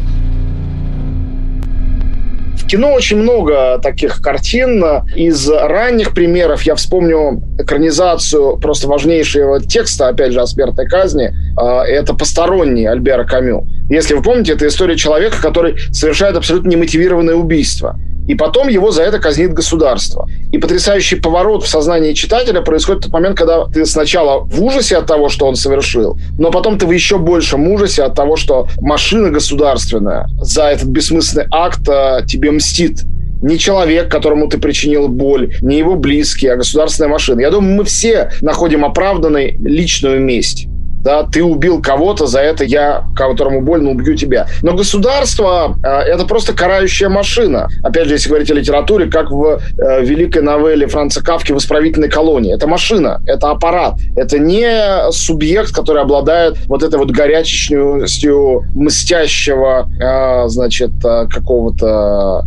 Кино 2.67 2.93
очень 2.93 3.17
много 3.17 3.79
таких 3.81 4.21
картин. 4.21 4.83
Из 5.15 5.47
ранних 5.49 6.13
примеров 6.13 6.63
я 6.63 6.73
вспомню 6.75 7.43
экранизацию 7.59 8.57
просто 8.57 8.87
важнейшего 8.87 9.61
текста, 9.61 10.07
опять 10.07 10.33
же, 10.33 10.41
о 10.41 10.47
смертной 10.47 10.87
казни. 10.87 11.31
А, 11.57 11.83
это 11.83 12.15
«Посторонний» 12.15 12.85
Альбера 12.85 13.23
Камю. 13.23 13.67
Если 13.89 14.15
вы 14.15 14.23
помните, 14.23 14.53
это 14.53 14.67
история 14.67 14.97
человека, 14.97 15.39
который 15.41 15.77
совершает 15.91 16.35
абсолютно 16.37 16.69
немотивированное 16.69 17.35
убийство. 17.35 17.99
И 18.27 18.35
потом 18.35 18.67
его 18.67 18.91
за 18.91 19.03
это 19.03 19.19
казнит 19.19 19.53
государство. 19.53 20.27
И 20.51 20.57
потрясающий 20.57 21.17
поворот 21.17 21.63
в 21.63 21.67
сознании 21.67 22.13
читателя 22.13 22.61
происходит 22.61 23.01
в 23.01 23.05
тот 23.05 23.13
момент, 23.13 23.37
когда 23.37 23.65
ты 23.65 23.85
сначала 23.85 24.39
в 24.39 24.63
ужасе 24.63 24.97
от 24.97 25.05
того, 25.05 25.29
что 25.29 25.45
он 25.47 25.55
совершил, 25.55 26.17
но 26.37 26.51
потом 26.51 26.77
ты 26.77 26.85
в 26.85 26.91
еще 26.91 27.17
большем 27.17 27.67
ужасе 27.67 28.03
от 28.03 28.15
того, 28.15 28.35
что 28.35 28.67
машина 28.81 29.29
государственная 29.29 30.27
за 30.41 30.63
этот 30.63 30.87
бессмысленный 30.87 31.47
акт 31.51 31.87
а, 31.87 32.21
тебе 32.25 32.51
мстит 32.51 33.03
не 33.41 33.59
человек, 33.59 34.09
которому 34.09 34.47
ты 34.47 34.57
причинил 34.57 35.07
боль, 35.07 35.55
не 35.61 35.77
его 35.77 35.95
близкие, 35.95 36.53
а 36.53 36.55
государственная 36.55 37.09
машина. 37.09 37.41
Я 37.41 37.51
думаю, 37.51 37.75
мы 37.75 37.83
все 37.83 38.31
находим 38.41 38.85
оправданной 38.85 39.57
личную 39.59 40.19
месть 40.19 40.67
да, 41.05 41.21
ты 41.23 41.43
убил 41.43 41.83
кого-то, 41.83 42.25
за 42.25 42.39
это 42.39 42.63
я, 42.63 43.03
которому 43.15 43.61
больно, 43.61 43.91
убью 43.91 44.15
тебя. 44.15 44.47
Но 44.63 44.73
государство 44.73 45.77
э, 45.83 45.87
это 45.87 46.25
просто 46.25 46.53
карающая 46.53 47.09
машина. 47.09 47.69
Опять 47.83 48.07
же, 48.07 48.15
если 48.15 48.27
говорить 48.27 48.49
о 48.49 48.55
литературе, 48.55 49.05
как 49.05 49.29
в 49.29 49.59
э, 49.77 50.03
великой 50.03 50.41
новелле 50.41 50.87
Франца 50.87 51.23
Кавки 51.23 51.51
«В 51.51 51.57
исправительной 51.57 52.09
колонии». 52.09 52.55
Это 52.55 52.65
машина, 52.65 53.21
это 53.27 53.51
аппарат. 53.51 53.99
Это 54.15 54.39
не 54.39 55.11
субъект, 55.11 55.71
который 55.71 56.01
обладает 56.01 56.57
вот 56.65 56.81
этой 56.81 56.97
вот 56.97 57.11
горячечностью 57.11 58.63
мстящего, 58.73 59.87
э, 60.01 60.47
значит, 60.49 60.89
э, 61.05 61.27
какого-то 61.29 62.45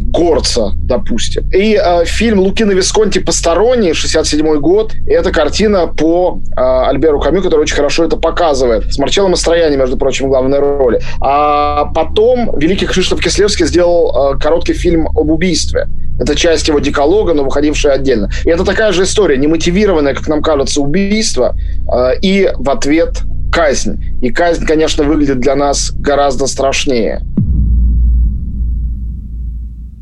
горца, 0.00 0.72
допустим. 0.82 1.48
И 1.52 1.78
э, 1.82 2.04
фильм 2.04 2.40
Лукино 2.40 2.72
Висконти 2.72 3.18
«Посторонний», 3.18 3.92
67 3.92 4.56
год, 4.56 4.94
это 5.06 5.30
картина 5.30 5.86
по 5.86 6.40
э, 6.56 6.60
Альберу 6.60 7.20
Камю, 7.20 7.42
который 7.42 7.62
очень 7.62 7.76
хорошо 7.76 8.04
это 8.04 8.16
показывает. 8.16 8.92
С 8.92 8.98
Марчелло 8.98 9.28
Мастрояни, 9.28 9.76
между 9.76 9.96
прочим, 9.96 10.26
в 10.26 10.28
главной 10.28 10.58
роли. 10.58 11.00
А 11.20 11.86
потом 11.86 12.58
великий 12.58 12.86
Кшиштоф 12.86 13.20
Кислевский 13.20 13.66
сделал 13.66 14.34
э, 14.34 14.38
короткий 14.38 14.74
фильм 14.74 15.08
об 15.08 15.30
убийстве. 15.30 15.88
Это 16.18 16.34
часть 16.34 16.66
его 16.66 16.80
декалога, 16.80 17.32
но 17.32 17.44
выходившая 17.44 17.92
отдельно. 17.92 18.30
И 18.44 18.48
это 18.50 18.64
такая 18.64 18.92
же 18.92 19.04
история, 19.04 19.36
немотивированная, 19.36 20.14
как 20.14 20.26
нам 20.28 20.42
кажется, 20.42 20.80
убийство, 20.80 21.56
э, 21.92 22.18
и 22.20 22.50
в 22.56 22.70
ответ 22.70 23.22
казнь. 23.52 24.02
И 24.20 24.30
казнь, 24.30 24.66
конечно, 24.66 25.04
выглядит 25.04 25.40
для 25.40 25.54
нас 25.54 25.92
гораздо 25.92 26.46
страшнее. 26.46 27.22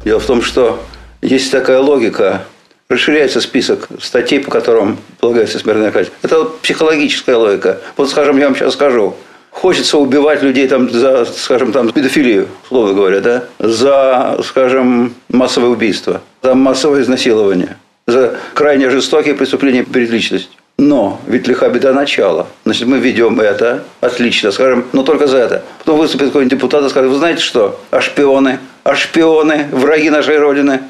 Дело 0.06 0.20
в 0.20 0.26
том, 0.26 0.40
что 0.40 0.80
есть 1.20 1.50
такая 1.50 1.80
логика, 1.80 2.44
расширяется 2.88 3.40
список 3.40 3.88
статей, 4.00 4.38
по 4.38 4.52
которым 4.52 4.98
полагается 5.18 5.58
смертная 5.58 5.90
казнь. 5.90 6.10
Это 6.22 6.44
психологическая 6.62 7.36
логика. 7.36 7.80
Вот, 7.96 8.08
скажем, 8.08 8.38
я 8.38 8.44
вам 8.44 8.54
сейчас 8.54 8.74
скажу, 8.74 9.16
хочется 9.50 9.98
убивать 9.98 10.44
людей 10.44 10.68
там 10.68 10.88
за, 10.88 11.24
скажем, 11.24 11.72
там, 11.72 11.90
педофилию, 11.90 12.46
условно 12.66 12.94
говоря, 12.94 13.20
да, 13.20 13.44
за, 13.58 14.38
скажем, 14.44 15.12
массовое 15.28 15.70
убийство, 15.70 16.22
за 16.40 16.54
массовое 16.54 17.02
изнасилование, 17.02 17.76
за 18.06 18.36
крайне 18.54 18.90
жестокие 18.90 19.34
преступления 19.34 19.82
перед 19.82 20.10
личностью. 20.10 20.52
Но 20.78 21.20
ведь 21.26 21.48
лиха 21.48 21.68
беда 21.68 21.92
начала. 21.92 22.46
Значит, 22.64 22.86
мы 22.86 22.98
ведем 22.98 23.40
это, 23.40 23.82
отлично, 24.00 24.52
скажем, 24.52 24.84
но 24.92 25.02
только 25.02 25.26
за 25.26 25.38
это. 25.38 25.64
Потом 25.80 25.98
выступит 25.98 26.28
какой-нибудь 26.28 26.56
депутат 26.56 26.84
и 26.84 26.90
скажет, 26.90 27.10
вы 27.10 27.18
знаете 27.18 27.42
что, 27.42 27.80
а 27.90 28.00
шпионы, 28.00 28.60
а 28.86 28.94
шпионы, 28.94 29.66
враги 29.72 30.10
нашей 30.10 30.38
Родины, 30.38 30.80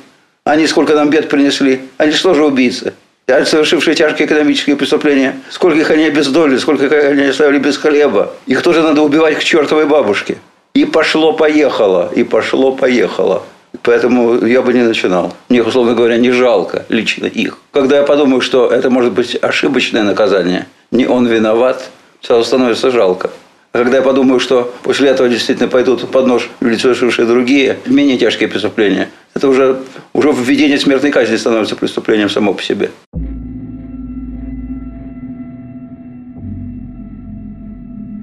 они 0.45 0.67
сколько 0.67 0.95
нам 0.95 1.09
бед 1.09 1.31
принесли, 1.31 1.81
они 1.97 2.13
что 2.13 2.35
же 2.35 2.45
убийцы? 2.45 2.93
совершившие 3.27 3.97
тяжкие 3.97 4.27
экономические 4.27 4.77
преступления, 4.77 5.35
сколько 5.51 5.79
их 5.79 5.91
они 5.91 6.05
обездолили, 6.05 6.59
сколько 6.59 6.85
их 6.85 6.93
они 6.93 7.25
оставили 7.25 7.59
без 7.59 7.77
хлеба. 7.77 8.31
Их 8.47 8.63
тоже 8.63 8.83
надо 8.83 9.03
убивать 9.03 9.39
к 9.39 9.43
чертовой 9.43 9.87
бабушке. 9.87 10.37
И 10.75 10.85
пошло-поехало, 10.85 12.13
и 12.15 12.23
пошло-поехало. 12.23 13.43
Поэтому 13.83 14.47
я 14.47 14.63
бы 14.63 14.73
не 14.75 14.83
начинал. 14.83 15.33
Мне, 15.49 15.63
условно 15.63 15.95
говоря, 15.95 16.19
не 16.19 16.31
жалко 16.31 16.85
лично 16.89 17.27
их. 17.27 17.59
Когда 17.73 17.97
я 17.97 18.03
подумаю, 18.05 18.43
что 18.43 18.69
это 18.69 18.91
может 18.91 19.13
быть 19.13 19.37
ошибочное 19.43 20.05
наказание, 20.05 20.67
не 20.93 21.07
он 21.07 21.27
виноват, 21.27 21.89
сразу 22.21 22.45
становится 22.45 22.93
жалко. 22.93 23.31
А 23.77 23.79
когда 23.79 23.99
я 23.99 24.03
подумаю, 24.03 24.41
что 24.41 24.73
после 24.83 25.11
этого 25.11 25.29
действительно 25.29 25.69
пойдут 25.69 26.11
под 26.11 26.27
нож 26.27 26.49
люди, 26.61 26.81
совершившие 26.81 27.27
другие, 27.27 27.77
менее 27.85 28.17
тяжкие 28.17 28.49
преступления, 28.49 29.11
это 29.35 29.49
уже, 29.49 29.77
уже 30.15 30.33
введение 30.33 30.79
смертной 30.79 31.11
казни 31.11 31.37
становится 31.37 31.77
преступлением 31.77 32.31
само 32.31 32.55
по 32.55 32.62
себе. 32.62 32.91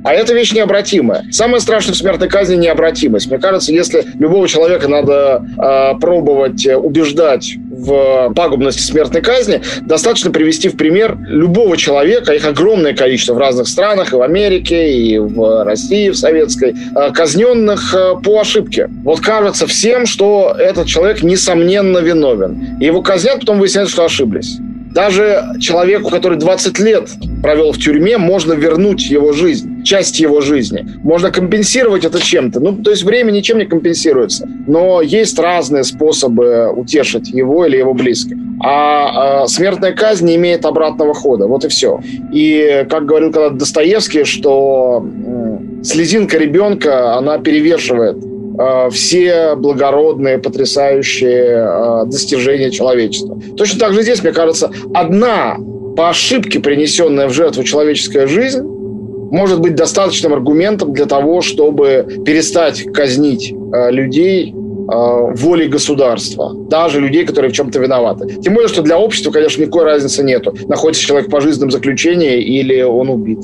А 0.04 0.12
это 0.12 0.34
вещь 0.34 0.54
необратимая. 0.54 1.24
Самое 1.32 1.62
страшное 1.62 1.94
в 1.94 1.98
смертной 1.98 2.30
казни– 2.30 2.56
необратимость. 2.58 3.28
Мне 3.28 3.38
кажется, 3.38 3.72
если 3.72 4.06
любого 4.20 4.48
человека 4.48 4.88
надо 4.88 5.46
э, 5.56 6.00
пробовать 6.00 6.66
убеждать 6.66 7.58
в 7.74 8.34
пагубности 8.36 8.82
смертной 8.82 9.22
казни, 9.22 9.62
достаточно 9.82 10.32
привести 10.32 10.70
в 10.70 10.78
пример 10.78 11.18
любого 11.28 11.76
человека, 11.78 12.34
их 12.34 12.46
огромное 12.46 12.94
количество 12.94 13.34
в 13.34 13.38
разных 13.38 13.68
странах, 13.68 14.14
и 14.14 14.16
в 14.16 14.22
Америке, 14.22 14.92
и 14.94 15.18
в 15.18 15.64
России, 15.64 16.10
в 16.10 16.16
советской, 16.16 16.76
э, 16.96 17.12
казненных 17.12 17.94
э, 17.94 18.16
по 18.24 18.42
ошибке. 18.42 18.90
Вот 19.04 19.20
кажется 19.20 19.68
всем, 19.68 20.06
что 20.06 20.56
этот 20.58 20.88
человек 20.88 21.24
несомненно 21.24 21.98
виновен. 21.98 22.78
И 22.80 22.86
его 22.86 23.02
казнят, 23.02 23.40
потом 23.40 23.60
выясняется, 23.60 23.94
что 23.94 24.06
ошиблись. 24.06 24.58
Даже 24.94 25.44
человеку, 25.60 26.10
который 26.10 26.38
20 26.38 26.80
лет 26.80 27.10
провел 27.42 27.72
в 27.72 27.78
тюрьме, 27.80 28.18
можно 28.18 28.54
вернуть 28.54 29.10
его 29.10 29.34
жизнь, 29.34 29.84
часть 29.84 30.20
его 30.20 30.40
жизни. 30.40 30.86
Можно 31.04 31.32
компенсировать 31.32 32.06
это 32.06 32.22
чем-то. 32.22 32.60
Ну, 32.60 32.76
то 32.76 32.92
есть 32.92 33.04
время 33.04 33.32
ничем 33.32 33.58
не 33.58 33.66
компенсируется. 33.66 34.48
Но 34.68 35.02
есть 35.02 35.40
разные 35.40 35.84
способы 35.84 36.72
утешить 36.72 37.30
его 37.30 37.66
или 37.66 37.78
его 37.78 37.94
близких. 37.94 38.38
А, 38.64 39.42
а 39.44 39.48
смертная 39.48 39.94
казнь 39.94 40.28
не 40.28 40.36
имеет 40.36 40.64
обратного 40.64 41.14
хода. 41.14 41.48
Вот 41.48 41.66
и 41.66 41.70
все. 41.70 42.00
И, 42.32 42.86
как 42.90 43.06
говорил 43.06 43.32
когда 43.32 43.50
Достоевский, 43.50 44.26
что 44.26 45.06
слезинка 45.84 46.38
ребенка, 46.38 47.18
она 47.18 47.40
перевешивает 47.40 48.33
все 48.92 49.56
благородные, 49.56 50.38
потрясающие 50.38 51.56
э, 51.58 52.06
достижения 52.06 52.72
человечества. 52.72 53.40
Точно 53.58 53.80
так 53.80 53.94
же 53.94 54.04
здесь, 54.04 54.22
мне 54.24 54.32
кажется, 54.32 54.72
одна 54.94 55.58
по 55.96 56.10
ошибке 56.10 56.60
принесенная 56.60 57.28
в 57.28 57.34
жертву 57.34 57.64
человеческая 57.64 58.28
жизнь 58.28 58.62
может 58.62 59.60
быть 59.60 59.76
достаточным 59.76 60.34
аргументом 60.34 60.94
для 60.94 61.06
того, 61.06 61.42
чтобы 61.42 62.22
перестать 62.26 62.84
казнить 62.94 63.52
э, 63.52 63.92
людей 63.92 64.54
волей 64.86 65.70
государства, 65.70 66.54
даже 66.54 67.00
людей, 67.00 67.26
которые 67.26 67.52
в 67.52 67.56
чем-то 67.56 67.80
виноваты. 67.80 68.28
Тем 68.42 68.54
более, 68.54 68.68
что 68.68 68.82
для 68.82 69.00
общества, 69.00 69.32
конечно, 69.32 69.62
никакой 69.62 69.86
разницы 69.86 70.26
нету, 70.26 70.54
находится 70.68 71.02
человек 71.02 71.30
в 71.30 71.32
пожизненном 71.32 71.72
заключении 71.72 72.42
или 72.42 72.82
он 72.82 73.10
убит. 73.10 73.40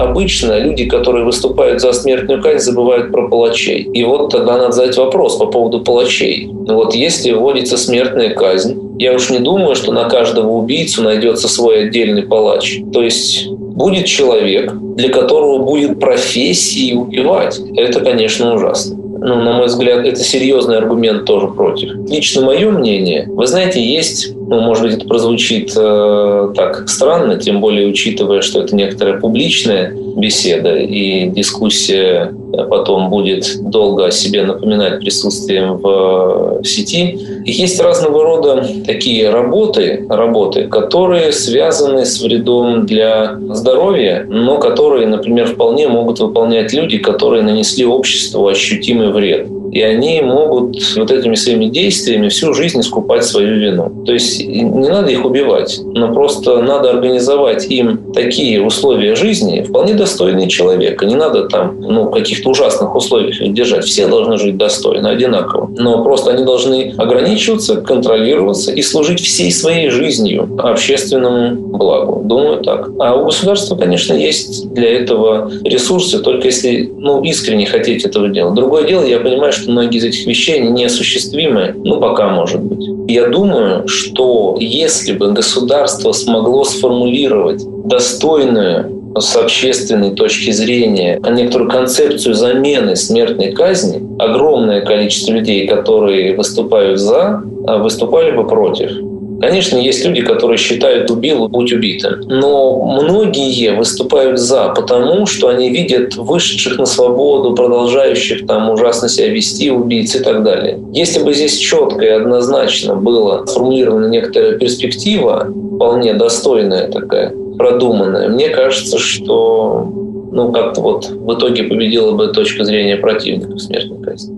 Обычно 0.00 0.58
люди, 0.58 0.86
которые 0.86 1.26
выступают 1.26 1.82
за 1.82 1.92
смертную 1.92 2.42
казнь, 2.42 2.64
забывают 2.64 3.12
про 3.12 3.28
палачей. 3.28 3.82
И 3.82 4.02
вот 4.02 4.30
тогда 4.30 4.56
надо 4.56 4.72
задать 4.72 4.96
вопрос 4.96 5.36
по 5.36 5.46
поводу 5.46 5.80
палачей. 5.80 6.48
Вот 6.50 6.94
если 6.94 7.32
вводится 7.32 7.76
смертная 7.76 8.30
казнь, 8.30 8.96
я 8.98 9.12
уж 9.12 9.28
не 9.28 9.40
думаю, 9.40 9.76
что 9.76 9.92
на 9.92 10.08
каждого 10.08 10.48
убийцу 10.48 11.02
найдется 11.02 11.48
свой 11.48 11.84
отдельный 11.84 12.22
палач. 12.22 12.80
То 12.94 13.02
есть 13.02 13.48
будет 13.48 14.06
человек, 14.06 14.72
для 14.72 15.10
которого 15.10 15.58
будет 15.58 16.00
профессией 16.00 16.96
убивать. 16.96 17.60
Это, 17.76 18.00
конечно, 18.00 18.54
ужасно 18.54 18.99
ну, 19.22 19.42
на 19.42 19.52
мой 19.52 19.66
взгляд, 19.66 20.06
это 20.06 20.20
серьезный 20.20 20.78
аргумент 20.78 21.26
тоже 21.26 21.48
против. 21.48 21.90
Лично 22.08 22.42
мое 22.42 22.70
мнение, 22.70 23.26
вы 23.28 23.46
знаете, 23.46 23.84
есть, 23.84 24.34
ну, 24.34 24.60
может 24.60 24.84
быть, 24.84 24.94
это 24.94 25.06
прозвучит 25.06 25.72
э, 25.76 26.52
так 26.56 26.88
странно, 26.88 27.36
тем 27.36 27.60
более 27.60 27.86
учитывая, 27.86 28.40
что 28.40 28.62
это 28.62 28.74
некоторая 28.74 29.20
публичная 29.20 29.94
беседа 30.16 30.74
и 30.76 31.26
дискуссия 31.28 32.32
потом 32.68 33.10
будет 33.10 33.46
долго 33.62 34.06
о 34.06 34.10
себе 34.10 34.44
напоминать 34.44 35.00
присутствием 35.00 35.76
в 35.76 36.60
сети. 36.64 37.18
И 37.44 37.52
есть 37.52 37.80
разного 37.80 38.22
рода 38.22 38.66
такие 38.86 39.30
работы, 39.30 40.06
работы, 40.08 40.66
которые 40.68 41.32
связаны 41.32 42.04
с 42.04 42.20
вредом 42.20 42.86
для 42.86 43.38
здоровья, 43.50 44.26
но 44.28 44.58
которые, 44.58 45.06
например, 45.06 45.46
вполне 45.46 45.88
могут 45.88 46.20
выполнять 46.20 46.72
люди, 46.72 46.98
которые 46.98 47.42
нанесли 47.42 47.84
обществу 47.84 48.46
ощутимый 48.46 49.12
вред 49.12 49.48
и 49.72 49.82
они 49.82 50.20
могут 50.20 50.76
вот 50.96 51.10
этими 51.10 51.34
своими 51.34 51.66
действиями 51.66 52.28
всю 52.28 52.52
жизнь 52.54 52.80
искупать 52.80 53.24
свою 53.24 53.56
вину. 53.56 54.04
То 54.04 54.12
есть 54.12 54.44
не 54.44 54.88
надо 54.88 55.10
их 55.10 55.24
убивать, 55.24 55.80
но 55.84 56.12
просто 56.12 56.60
надо 56.60 56.90
организовать 56.90 57.66
им 57.70 58.12
такие 58.12 58.62
условия 58.62 59.14
жизни, 59.14 59.62
вполне 59.62 59.94
достойные 59.94 60.48
человека. 60.48 61.06
Не 61.06 61.14
надо 61.14 61.48
там 61.48 61.76
ну, 61.80 62.10
каких-то 62.10 62.50
ужасных 62.50 62.94
условиях 62.94 63.40
их 63.40 63.54
держать. 63.54 63.84
Все 63.84 64.06
должны 64.06 64.38
жить 64.38 64.56
достойно, 64.56 65.10
одинаково. 65.10 65.70
Но 65.76 66.02
просто 66.02 66.32
они 66.32 66.44
должны 66.44 66.94
ограничиваться, 66.96 67.76
контролироваться 67.76 68.72
и 68.72 68.82
служить 68.82 69.20
всей 69.20 69.52
своей 69.52 69.90
жизнью 69.90 70.48
общественному 70.58 71.54
благу. 71.54 72.22
Думаю 72.24 72.62
так. 72.62 72.90
А 72.98 73.14
у 73.14 73.24
государства, 73.24 73.76
конечно, 73.76 74.14
есть 74.14 74.72
для 74.72 75.00
этого 75.00 75.50
ресурсы, 75.64 76.18
только 76.18 76.46
если 76.46 76.90
ну, 76.96 77.22
искренне 77.22 77.66
хотеть 77.66 78.04
этого 78.04 78.28
делать. 78.28 78.54
Другое 78.54 78.86
дело, 78.86 79.04
я 79.04 79.18
понимаю, 79.18 79.52
что 79.60 79.70
многие 79.70 79.98
из 79.98 80.04
этих 80.04 80.26
вещей 80.26 80.60
неосуществимы, 80.60 81.74
ну, 81.84 82.00
пока, 82.00 82.28
может 82.28 82.60
быть. 82.60 82.86
Я 83.08 83.28
думаю, 83.28 83.86
что 83.88 84.56
если 84.60 85.12
бы 85.12 85.32
государство 85.32 86.12
смогло 86.12 86.64
сформулировать 86.64 87.62
достойную 87.84 89.00
с 89.18 89.36
общественной 89.36 90.14
точки 90.14 90.50
зрения 90.52 91.20
некоторую 91.28 91.68
концепцию 91.68 92.34
замены 92.34 92.94
смертной 92.94 93.52
казни, 93.52 94.00
огромное 94.18 94.82
количество 94.82 95.32
людей, 95.32 95.66
которые 95.66 96.36
выступают 96.36 97.00
за, 97.00 97.42
а 97.66 97.78
выступали 97.78 98.30
бы 98.30 98.46
против. 98.46 99.09
Конечно, 99.40 99.78
есть 99.78 100.04
люди, 100.04 100.20
которые 100.22 100.58
считают 100.58 101.10
убил, 101.10 101.48
будь 101.48 101.72
убитым. 101.72 102.20
Но 102.26 103.00
многие 103.02 103.72
выступают 103.72 104.38
за, 104.38 104.68
потому 104.76 105.26
что 105.26 105.48
они 105.48 105.70
видят 105.70 106.16
вышедших 106.16 106.78
на 106.78 106.86
свободу, 106.86 107.54
продолжающих 107.54 108.46
там 108.46 108.70
ужасно 108.70 109.08
себя 109.08 109.28
вести, 109.28 109.70
убийц 109.70 110.14
и 110.14 110.20
так 110.20 110.42
далее. 110.42 110.78
Если 110.92 111.22
бы 111.22 111.32
здесь 111.32 111.56
четко 111.56 112.04
и 112.04 112.08
однозначно 112.08 112.96
была 112.96 113.46
сформулирована 113.46 114.06
некоторая 114.06 114.58
перспектива, 114.58 115.46
вполне 115.76 116.14
достойная 116.14 116.88
такая, 116.88 117.32
продуманная, 117.56 118.28
мне 118.28 118.50
кажется, 118.50 118.98
что 118.98 119.88
ну, 120.32 120.52
как-то 120.52 120.80
вот 120.80 121.08
в 121.08 121.34
итоге 121.34 121.64
победила 121.64 122.12
бы 122.12 122.28
точка 122.28 122.64
зрения 122.64 122.96
противников 122.96 123.60
смертной 123.60 124.02
казни. 124.02 124.36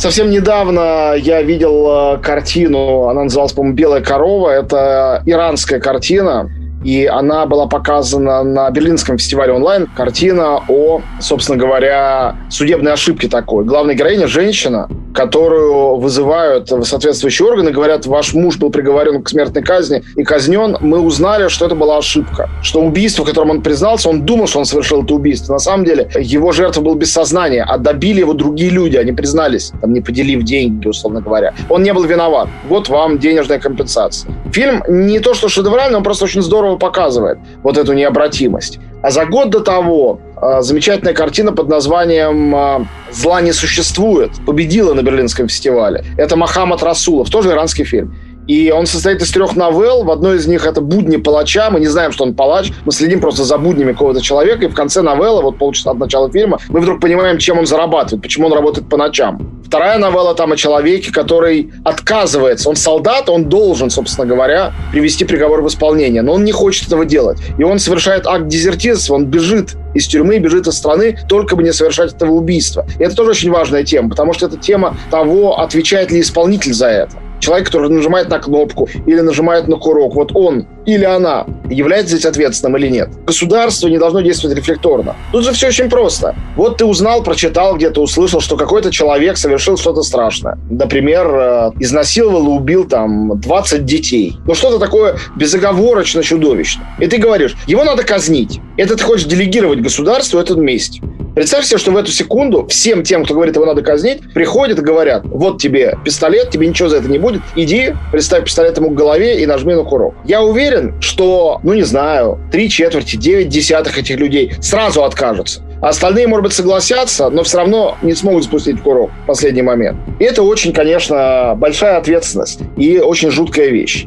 Совсем 0.00 0.30
недавно 0.30 1.12
я 1.14 1.42
видел 1.42 2.14
э, 2.14 2.18
картину, 2.22 3.08
она 3.08 3.24
называлась, 3.24 3.52
по-моему, 3.52 3.76
«Белая 3.76 4.00
корова». 4.00 4.48
Это 4.48 5.22
иранская 5.26 5.78
картина, 5.78 6.50
и 6.84 7.06
она 7.06 7.46
была 7.46 7.66
показана 7.66 8.42
на 8.42 8.70
Берлинском 8.70 9.18
фестивале 9.18 9.52
онлайн. 9.52 9.88
Картина 9.96 10.60
о, 10.68 11.02
собственно 11.20 11.58
говоря, 11.58 12.36
судебной 12.50 12.92
ошибке 12.92 13.28
такой. 13.28 13.64
Главная 13.64 13.94
героиня– 13.94 14.26
женщина, 14.28 14.88
которую 15.14 15.96
вызывают 15.96 16.68
соответствующие 16.68 17.46
органы, 17.46 17.70
говорят, 17.70 18.06
ваш 18.06 18.32
муж 18.32 18.56
был 18.56 18.70
приговорен 18.70 19.22
к 19.22 19.28
смертной 19.28 19.62
казни 19.62 20.02
и 20.16 20.22
казнен, 20.22 20.76
мы 20.80 21.00
узнали, 21.00 21.48
что 21.48 21.66
это 21.66 21.74
была 21.74 21.98
ошибка. 21.98 22.48
Что 22.62 22.80
убийство, 22.80 23.24
в 23.24 23.26
котором 23.26 23.50
он 23.50 23.62
признался, 23.62 24.08
он 24.08 24.24
думал, 24.24 24.46
что 24.46 24.60
он 24.60 24.64
совершил 24.64 25.02
это 25.02 25.14
убийство. 25.14 25.54
На 25.54 25.58
самом 25.58 25.84
деле 25.84 26.08
его 26.18 26.52
жертва 26.52 26.80
был 26.80 26.94
без 26.94 27.12
сознания, 27.12 27.64
а 27.68 27.78
добили 27.78 28.20
его 28.20 28.32
другие 28.32 28.70
люди, 28.70 28.96
они 28.96 29.12
признались, 29.12 29.72
там, 29.80 29.92
не 29.92 30.00
поделив 30.00 30.42
деньги, 30.42 30.86
условно 30.86 31.20
говоря. 31.20 31.54
Он 31.68 31.82
не 31.82 31.92
был 31.92 32.04
виноват. 32.04 32.48
Вот 32.68 32.88
вам 32.88 33.18
денежная 33.18 33.58
компенсация. 33.58 34.32
Фильм 34.52 34.82
не 34.88 35.20
то 35.20 35.34
что 35.34 35.48
шедевральный, 35.48 35.98
он 35.98 36.02
просто 36.02 36.24
очень 36.24 36.42
здорово 36.42 36.69
показывает 36.78 37.38
вот 37.62 37.76
эту 37.78 37.92
необратимость. 37.92 38.78
А 39.02 39.10
за 39.10 39.24
год 39.24 39.50
до 39.50 39.60
того 39.60 40.20
а, 40.36 40.62
замечательная 40.62 41.14
картина 41.14 41.52
под 41.52 41.68
названием 41.68 42.54
а, 42.54 42.86
«Зла 43.12 43.40
не 43.40 43.52
существует» 43.52 44.30
победила 44.46 44.94
на 44.94 45.02
Берлинском 45.02 45.48
фестивале. 45.48 46.04
Это 46.18 46.36
Махамад 46.36 46.82
Расулов, 46.82 47.30
тоже 47.30 47.50
иранский 47.50 47.84
фильм. 47.84 48.14
И 48.46 48.70
он 48.72 48.86
состоит 48.86 49.22
из 49.22 49.30
трех 49.30 49.54
новелл. 49.54 50.02
В 50.02 50.10
одной 50.10 50.38
из 50.38 50.46
них 50.46 50.66
это 50.66 50.80
«Будни 50.80 51.18
палача». 51.18 51.70
Мы 51.70 51.78
не 51.78 51.86
знаем, 51.86 52.10
что 52.10 52.24
он 52.24 52.34
палач. 52.34 52.72
Мы 52.84 52.92
следим 52.92 53.20
просто 53.20 53.44
за 53.44 53.58
буднями 53.58 53.92
какого-то 53.92 54.20
человека. 54.20 54.64
И 54.64 54.68
в 54.68 54.74
конце 54.74 55.02
новеллы, 55.02 55.42
вот 55.42 55.58
полчаса 55.58 55.92
от 55.92 55.98
начала 55.98 56.30
фильма, 56.30 56.58
мы 56.68 56.80
вдруг 56.80 57.00
понимаем, 57.00 57.38
чем 57.38 57.58
он 57.58 57.66
зарабатывает, 57.66 58.22
почему 58.22 58.48
он 58.48 58.54
работает 58.54 58.88
по 58.88 58.96
ночам. 58.96 59.59
Вторая 59.70 59.98
новелла 59.98 60.34
там 60.34 60.50
о 60.50 60.56
человеке, 60.56 61.12
который 61.12 61.70
отказывается. 61.84 62.68
Он 62.68 62.74
солдат, 62.74 63.28
он 63.28 63.44
должен, 63.44 63.88
собственно 63.88 64.26
говоря, 64.26 64.72
привести 64.90 65.24
приговор 65.24 65.62
в 65.62 65.68
исполнение. 65.68 66.22
Но 66.22 66.32
он 66.32 66.44
не 66.44 66.50
хочет 66.50 66.88
этого 66.88 67.04
делать. 67.04 67.38
И 67.56 67.62
он 67.62 67.78
совершает 67.78 68.26
акт 68.26 68.48
дезертирства, 68.48 69.14
он 69.14 69.26
бежит 69.26 69.76
из 69.94 70.08
тюрьмы, 70.08 70.40
бежит 70.40 70.66
из 70.66 70.74
страны, 70.74 71.16
только 71.28 71.54
бы 71.54 71.62
не 71.62 71.72
совершать 71.72 72.12
этого 72.12 72.32
убийства. 72.32 72.84
И 72.98 73.04
это 73.04 73.14
тоже 73.14 73.30
очень 73.30 73.52
важная 73.52 73.84
тема, 73.84 74.10
потому 74.10 74.32
что 74.32 74.46
это 74.46 74.56
тема 74.56 74.96
того, 75.08 75.60
отвечает 75.60 76.10
ли 76.10 76.20
исполнитель 76.20 76.74
за 76.74 76.88
это 76.88 77.12
человек, 77.40 77.66
который 77.66 77.90
нажимает 77.90 78.28
на 78.28 78.38
кнопку 78.38 78.88
или 79.06 79.20
нажимает 79.20 79.68
на 79.68 79.76
курок, 79.76 80.14
вот 80.14 80.30
он 80.34 80.66
или 80.86 81.04
она 81.04 81.46
является 81.68 82.16
здесь 82.16 82.26
ответственным 82.26 82.76
или 82.76 82.88
нет. 82.88 83.10
Государство 83.26 83.88
не 83.88 83.98
должно 83.98 84.20
действовать 84.20 84.56
рефлекторно. 84.56 85.14
Тут 85.32 85.44
же 85.44 85.52
все 85.52 85.68
очень 85.68 85.88
просто. 85.88 86.34
Вот 86.56 86.78
ты 86.78 86.84
узнал, 86.84 87.22
прочитал 87.22 87.76
где-то, 87.76 88.00
услышал, 88.02 88.40
что 88.40 88.56
какой-то 88.56 88.90
человек 88.90 89.36
совершил 89.36 89.76
что-то 89.76 90.02
страшное. 90.02 90.58
Например, 90.70 91.26
э, 91.26 91.70
изнасиловал 91.80 92.46
и 92.46 92.58
убил 92.58 92.84
там 92.84 93.38
20 93.40 93.84
детей. 93.84 94.36
Ну 94.46 94.54
что-то 94.54 94.78
такое 94.78 95.16
безоговорочно 95.36 96.22
чудовищное. 96.22 96.86
И 96.98 97.06
ты 97.06 97.18
говоришь, 97.18 97.56
его 97.66 97.84
надо 97.84 98.02
казнить. 98.02 98.60
Это 98.76 98.96
ты 98.96 99.04
хочешь 99.04 99.26
делегировать 99.26 99.80
государству 99.80 100.38
этот 100.38 100.56
месть. 100.56 101.00
Представь 101.40 101.64
себе, 101.64 101.78
что 101.78 101.90
в 101.90 101.96
эту 101.96 102.10
секунду 102.10 102.66
всем 102.66 103.02
тем, 103.02 103.24
кто 103.24 103.32
говорит, 103.32 103.56
его 103.56 103.64
надо 103.64 103.80
казнить, 103.80 104.20
приходят 104.34 104.78
и 104.78 104.82
говорят, 104.82 105.22
вот 105.24 105.58
тебе 105.58 105.96
пистолет, 106.04 106.50
тебе 106.50 106.66
ничего 106.66 106.90
за 106.90 106.98
это 106.98 107.08
не 107.08 107.16
будет, 107.16 107.40
иди, 107.56 107.94
представь 108.12 108.44
пистолет 108.44 108.76
ему 108.76 108.90
к 108.90 108.94
голове 108.94 109.40
и 109.40 109.46
нажми 109.46 109.72
на 109.72 109.82
курок. 109.82 110.14
Я 110.26 110.42
уверен, 110.42 111.00
что, 111.00 111.58
ну 111.62 111.72
не 111.72 111.80
знаю, 111.80 112.38
три 112.52 112.68
четверти, 112.68 113.16
девять 113.16 113.48
десятых 113.48 113.96
этих 113.96 114.18
людей 114.18 114.52
сразу 114.60 115.02
откажутся. 115.02 115.62
Остальные, 115.80 116.26
может 116.26 116.42
быть, 116.42 116.52
согласятся, 116.52 117.30
но 117.30 117.42
все 117.42 117.56
равно 117.56 117.96
не 118.02 118.12
смогут 118.12 118.44
спустить 118.44 118.82
курок 118.82 119.10
в 119.24 119.26
последний 119.26 119.62
момент. 119.62 119.96
И 120.18 120.24
это 120.24 120.42
очень, 120.42 120.74
конечно, 120.74 121.54
большая 121.56 121.96
ответственность 121.96 122.60
и 122.76 122.98
очень 122.98 123.30
жуткая 123.30 123.68
вещь. 123.68 124.04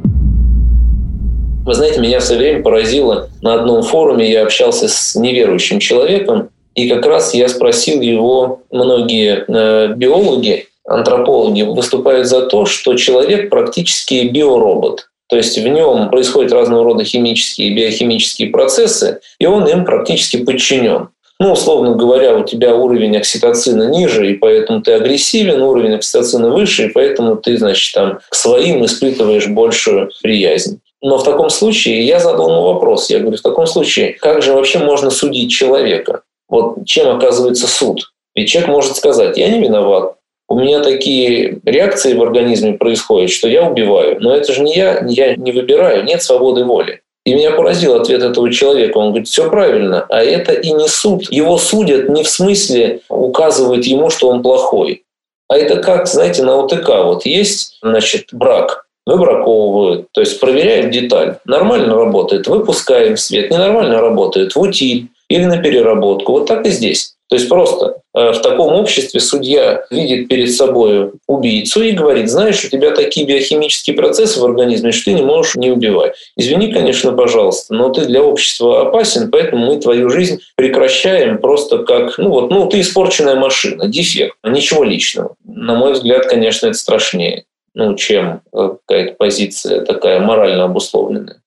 Вы 1.66 1.74
знаете, 1.74 2.00
меня 2.00 2.20
все 2.20 2.36
время 2.36 2.62
поразило 2.62 3.30
на 3.42 3.56
одном 3.56 3.82
форуме, 3.82 4.32
я 4.32 4.44
общался 4.44 4.88
с 4.88 5.16
неверующим 5.16 5.80
человеком, 5.80 6.50
и 6.76 6.90
как 6.90 7.06
раз 7.06 7.34
я 7.34 7.48
спросил 7.48 8.02
его, 8.02 8.62
многие 8.72 9.46
э, 9.48 9.94
биологи, 9.96 10.68
антропологи 10.86 11.62
выступают 11.62 12.28
за 12.28 12.42
то, 12.44 12.66
что 12.66 12.96
человек 12.96 13.50
практически 13.50 14.28
биоробот. 14.28 15.10
То 15.30 15.38
есть 15.38 15.58
в 15.58 15.68
нем 15.68 16.10
происходят 16.10 16.52
разного 16.52 16.84
рода 16.84 17.04
химические 17.04 17.70
и 17.70 17.76
биохимические 17.76 18.50
процессы, 18.50 19.20
и 19.40 19.46
он 19.46 19.68
им 19.68 19.86
практически 19.86 20.38
подчинен. 20.38 21.10
Ну, 21.40 21.54
условно 21.54 21.96
говоря, 21.96 22.38
у 22.38 22.44
тебя 22.44 22.76
уровень 22.76 23.18
окситоцина 23.18 23.90
ниже, 23.90 24.32
и 24.32 24.36
поэтому 24.36 24.82
ты 24.82 24.94
агрессивен, 24.94 25.62
уровень 25.62 25.96
окситоцина 25.96 26.50
выше, 26.50 26.86
и 26.86 26.90
поэтому 26.90 27.36
ты, 27.36 27.58
значит, 27.58 27.94
там 27.94 28.20
к 28.30 28.36
своим 28.36 28.86
испытываешь 28.86 29.48
большую 29.48 30.12
приязнь. 30.22 30.80
Но 31.02 31.18
в 31.18 31.24
таком 31.24 31.50
случае 31.50 32.06
я 32.06 32.20
задал 32.20 32.50
ему 32.50 32.62
вопрос. 32.62 33.10
Я 33.10 33.20
говорю, 33.20 33.38
в 33.38 33.42
таком 33.42 33.68
случае, 33.68 34.14
как 34.14 34.42
же 34.42 34.54
вообще 34.54 34.80
можно 34.80 35.10
судить 35.10 35.52
человека? 35.52 36.22
Вот 36.54 36.86
чем 36.86 37.10
оказывается 37.10 37.66
суд? 37.66 38.12
Ведь 38.36 38.48
человек 38.48 38.70
может 38.70 38.96
сказать, 38.96 39.38
я 39.38 39.48
не 39.48 39.60
виноват, 39.60 40.18
у 40.48 40.60
меня 40.60 40.84
такие 40.84 41.58
реакции 41.66 42.14
в 42.14 42.22
организме 42.22 42.74
происходят, 42.74 43.32
что 43.32 43.48
я 43.48 43.68
убиваю. 43.68 44.18
Но 44.20 44.36
это 44.36 44.54
же 44.54 44.62
не 44.62 44.76
я, 44.76 45.04
я 45.08 45.36
не 45.36 45.52
выбираю, 45.52 46.04
нет 46.04 46.22
свободы 46.22 46.64
воли. 46.64 47.02
И 47.26 47.34
меня 47.34 47.52
поразил 47.52 47.96
ответ 47.96 48.22
этого 48.22 48.52
человека. 48.52 49.00
Он 49.00 49.08
говорит, 49.08 49.28
все 49.30 49.50
правильно, 49.50 50.06
а 50.10 50.22
это 50.22 50.54
и 50.54 50.72
не 50.74 50.88
суд. 50.88 51.24
Его 51.32 51.58
судят 51.58 52.10
не 52.10 52.24
в 52.24 52.30
смысле 52.30 53.00
указывают 53.10 53.86
ему, 53.86 54.12
что 54.12 54.30
он 54.30 54.44
плохой. 54.44 55.06
А 55.48 55.58
это 55.58 55.78
как, 55.78 56.08
знаете, 56.08 56.44
на 56.44 56.64
ОТК 56.64 56.88
вот 57.04 57.26
есть, 57.26 57.80
значит, 57.82 58.28
брак, 58.32 58.86
выбраковывают, 59.08 60.06
то 60.12 60.22
есть 60.22 60.40
проверяют 60.40 60.92
деталь. 60.92 61.38
Нормально 61.46 61.96
работает, 61.96 62.46
выпускаем 62.46 63.16
в 63.16 63.20
свет, 63.20 63.50
ненормально 63.50 64.02
работает, 64.02 64.54
в 64.54 64.62
утиль 64.62 65.08
или 65.34 65.46
на 65.46 65.58
переработку. 65.58 66.34
Вот 66.34 66.48
так 66.48 66.66
и 66.68 66.70
здесь. 66.70 67.16
То 67.28 67.38
есть 67.38 67.50
просто 67.50 68.02
э, 68.16 68.32
в 68.32 68.42
таком 68.42 68.74
обществе 68.74 69.20
судья 69.20 69.86
видит 69.90 70.28
перед 70.28 70.54
собой 70.54 71.14
убийцу 71.28 71.82
и 71.82 71.92
говорит, 71.92 72.30
знаешь, 72.30 72.64
у 72.64 72.70
тебя 72.70 72.92
такие 72.92 73.26
биохимические 73.26 73.96
процессы 73.96 74.40
в 74.40 74.46
организме, 74.46 74.92
что 74.92 75.06
ты 75.06 75.14
не 75.14 75.24
можешь 75.24 75.56
не 75.56 75.72
убивать. 75.72 76.14
Извини, 76.38 76.72
конечно, 76.72 77.14
пожалуйста, 77.14 77.74
но 77.74 77.90
ты 77.90 78.06
для 78.06 78.22
общества 78.22 78.88
опасен, 78.88 79.32
поэтому 79.32 79.66
мы 79.66 79.80
твою 79.80 80.12
жизнь 80.12 80.42
прекращаем 80.56 81.40
просто 81.40 81.80
как, 81.80 82.20
ну 82.20 82.30
вот, 82.30 82.52
ну 82.52 82.68
ты 82.68 82.82
испорченная 82.82 83.36
машина, 83.36 83.88
дефект, 83.88 84.36
ничего 84.44 84.84
личного. 84.84 85.34
На 85.44 85.74
мой 85.74 85.94
взгляд, 85.94 86.28
конечно, 86.28 86.68
это 86.68 86.78
страшнее, 86.78 87.46
ну, 87.74 87.96
чем 87.96 88.42
э, 88.54 88.70
какая-то 88.86 89.16
позиция 89.18 89.82
такая 89.82 90.20
морально 90.20 90.66
обусловленная. 90.66 91.38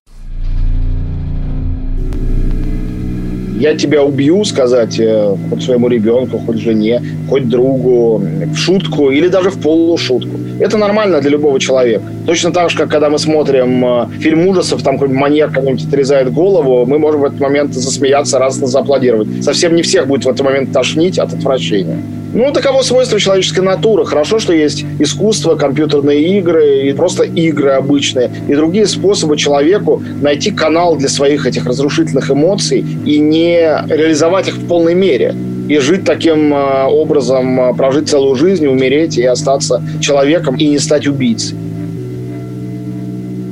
Я 3.58 3.74
тебя 3.74 4.02
убью, 4.02 4.44
сказать 4.44 5.00
э, 5.00 5.34
хоть 5.50 5.62
своему 5.62 5.88
ребенку, 5.88 6.38
хоть 6.38 6.58
жене, 6.58 7.02
хоть 7.28 7.48
другу, 7.48 8.18
в 8.18 8.56
шутку 8.56 9.10
или 9.10 9.28
даже 9.28 9.50
в 9.50 9.60
полушутку. 9.60 10.38
Это 10.60 10.76
нормально 10.76 11.20
для 11.20 11.30
любого 11.30 11.58
человека. 11.58 12.02
Точно 12.26 12.52
так 12.52 12.70
же, 12.70 12.76
как 12.76 12.90
когда 12.90 13.08
мы 13.08 13.18
смотрим 13.18 13.84
э, 13.84 14.06
фильм 14.20 14.46
ужасов, 14.46 14.82
там 14.82 14.96
какой-нибудь 14.96 15.20
маньяк 15.20 15.52
кому-нибудь 15.52 15.86
отрезает 15.86 16.32
голову, 16.32 16.84
мы 16.86 16.98
можем 16.98 17.20
в 17.20 17.24
этот 17.24 17.40
момент 17.40 17.74
засмеяться, 17.74 18.38
радостно 18.38 18.66
зааплодировать. 18.66 19.42
Совсем 19.42 19.74
не 19.74 19.82
всех 19.82 20.06
будет 20.06 20.24
в 20.24 20.28
этот 20.28 20.44
момент 20.44 20.72
тошнить 20.72 21.18
от 21.18 21.32
отвращения. 21.32 21.98
Ну, 22.36 22.52
таково 22.52 22.82
свойство 22.82 23.18
человеческой 23.18 23.60
натуры. 23.60 24.04
Хорошо, 24.04 24.38
что 24.38 24.52
есть 24.52 24.84
искусство, 24.98 25.56
компьютерные 25.56 26.38
игры 26.38 26.82
и 26.82 26.92
просто 26.92 27.22
игры 27.24 27.70
обычные. 27.70 28.30
И 28.46 28.54
другие 28.54 28.86
способы 28.86 29.38
человеку 29.38 30.02
найти 30.20 30.50
канал 30.50 30.96
для 30.96 31.08
своих 31.08 31.46
этих 31.46 31.64
разрушительных 31.64 32.30
эмоций 32.30 32.84
и 33.06 33.18
не 33.20 33.60
реализовать 33.88 34.48
их 34.48 34.56
в 34.56 34.68
полной 34.68 34.94
мере 34.94 35.34
и 35.70 35.78
жить 35.78 36.04
таким 36.04 36.52
э, 36.52 36.84
образом, 36.84 37.58
э, 37.58 37.74
прожить 37.74 38.10
целую 38.10 38.34
жизнь, 38.36 38.66
умереть 38.66 39.16
и 39.16 39.24
остаться 39.24 39.82
человеком 40.02 40.56
и 40.56 40.68
не 40.68 40.78
стать 40.78 41.06
убийцей. 41.06 41.56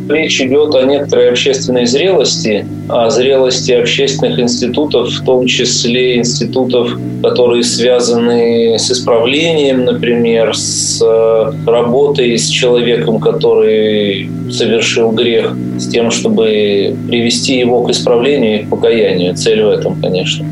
Речь 0.08 0.40
идет 0.40 0.74
о 0.74 0.82
некоторой 0.82 1.30
общественной 1.30 1.86
зрелости, 1.86 2.66
о 2.88 3.08
зрелости 3.08 3.72
общественных 3.72 4.38
институтов, 4.38 5.08
в 5.08 5.24
том 5.24 5.46
числе 5.46 6.18
институтов, 6.18 6.98
которые 7.22 7.62
связаны 7.62 8.78
с 8.78 8.90
исправлением, 8.90 9.84
например, 9.86 10.54
с 10.54 11.00
э, 11.02 11.52
работой 11.66 12.36
с 12.36 12.48
человеком, 12.48 13.18
который 13.18 14.28
совершил 14.50 15.10
грех, 15.12 15.56
с 15.78 15.88
тем, 15.88 16.10
чтобы 16.10 16.94
привести 17.08 17.58
его 17.58 17.82
к 17.84 17.90
исправлению 17.90 18.60
и 18.60 18.64
к 18.64 18.68
покаянию. 18.68 19.34
Цель 19.34 19.62
в 19.62 19.70
этом, 19.70 20.00
конечно. 20.02 20.46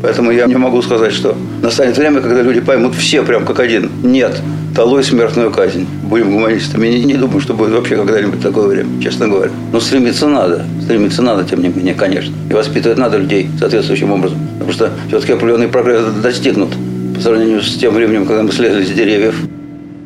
Поэтому 0.00 0.30
я 0.30 0.46
не 0.46 0.56
могу 0.56 0.80
сказать, 0.80 1.12
что 1.12 1.34
настанет 1.64 1.96
время, 1.96 2.20
когда 2.20 2.42
люди 2.42 2.60
поймут 2.60 2.94
все 2.94 3.22
прям 3.22 3.44
как 3.44 3.58
один. 3.58 3.90
Нет, 4.02 4.40
долой 4.74 5.02
смертную 5.02 5.50
казнь. 5.50 5.86
Будем 6.02 6.30
гуманистами. 6.30 6.88
Не, 6.88 7.04
не 7.04 7.14
думаю, 7.14 7.40
что 7.40 7.54
будет 7.54 7.72
вообще 7.72 7.96
когда-нибудь 7.96 8.40
такое 8.42 8.68
время, 8.68 9.02
честно 9.02 9.28
говоря. 9.28 9.50
Но 9.72 9.80
стремиться 9.80 10.28
надо. 10.28 10.64
Стремиться 10.82 11.22
надо, 11.22 11.44
тем 11.44 11.62
не 11.62 11.68
менее, 11.68 11.94
конечно. 11.94 12.34
И 12.50 12.52
воспитывать 12.52 12.98
надо 12.98 13.16
людей 13.16 13.48
соответствующим 13.58 14.12
образом. 14.12 14.38
Потому 14.54 14.72
что 14.72 14.90
все-таки 15.08 15.32
определенный 15.32 15.68
прогресс 15.68 16.04
достигнут 16.22 16.70
по 17.14 17.20
сравнению 17.20 17.62
с 17.62 17.74
тем 17.76 17.94
временем, 17.94 18.26
когда 18.26 18.42
мы 18.42 18.52
слезли 18.52 18.84
с 18.84 18.90
деревьев. 18.90 19.34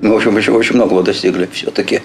Мы, 0.01 0.12
в 0.12 0.16
общем, 0.16 0.37
очень, 0.37 0.53
очень 0.53 0.77
многого 0.77 1.03
достигли 1.03 1.49
все-таки. 1.53 2.03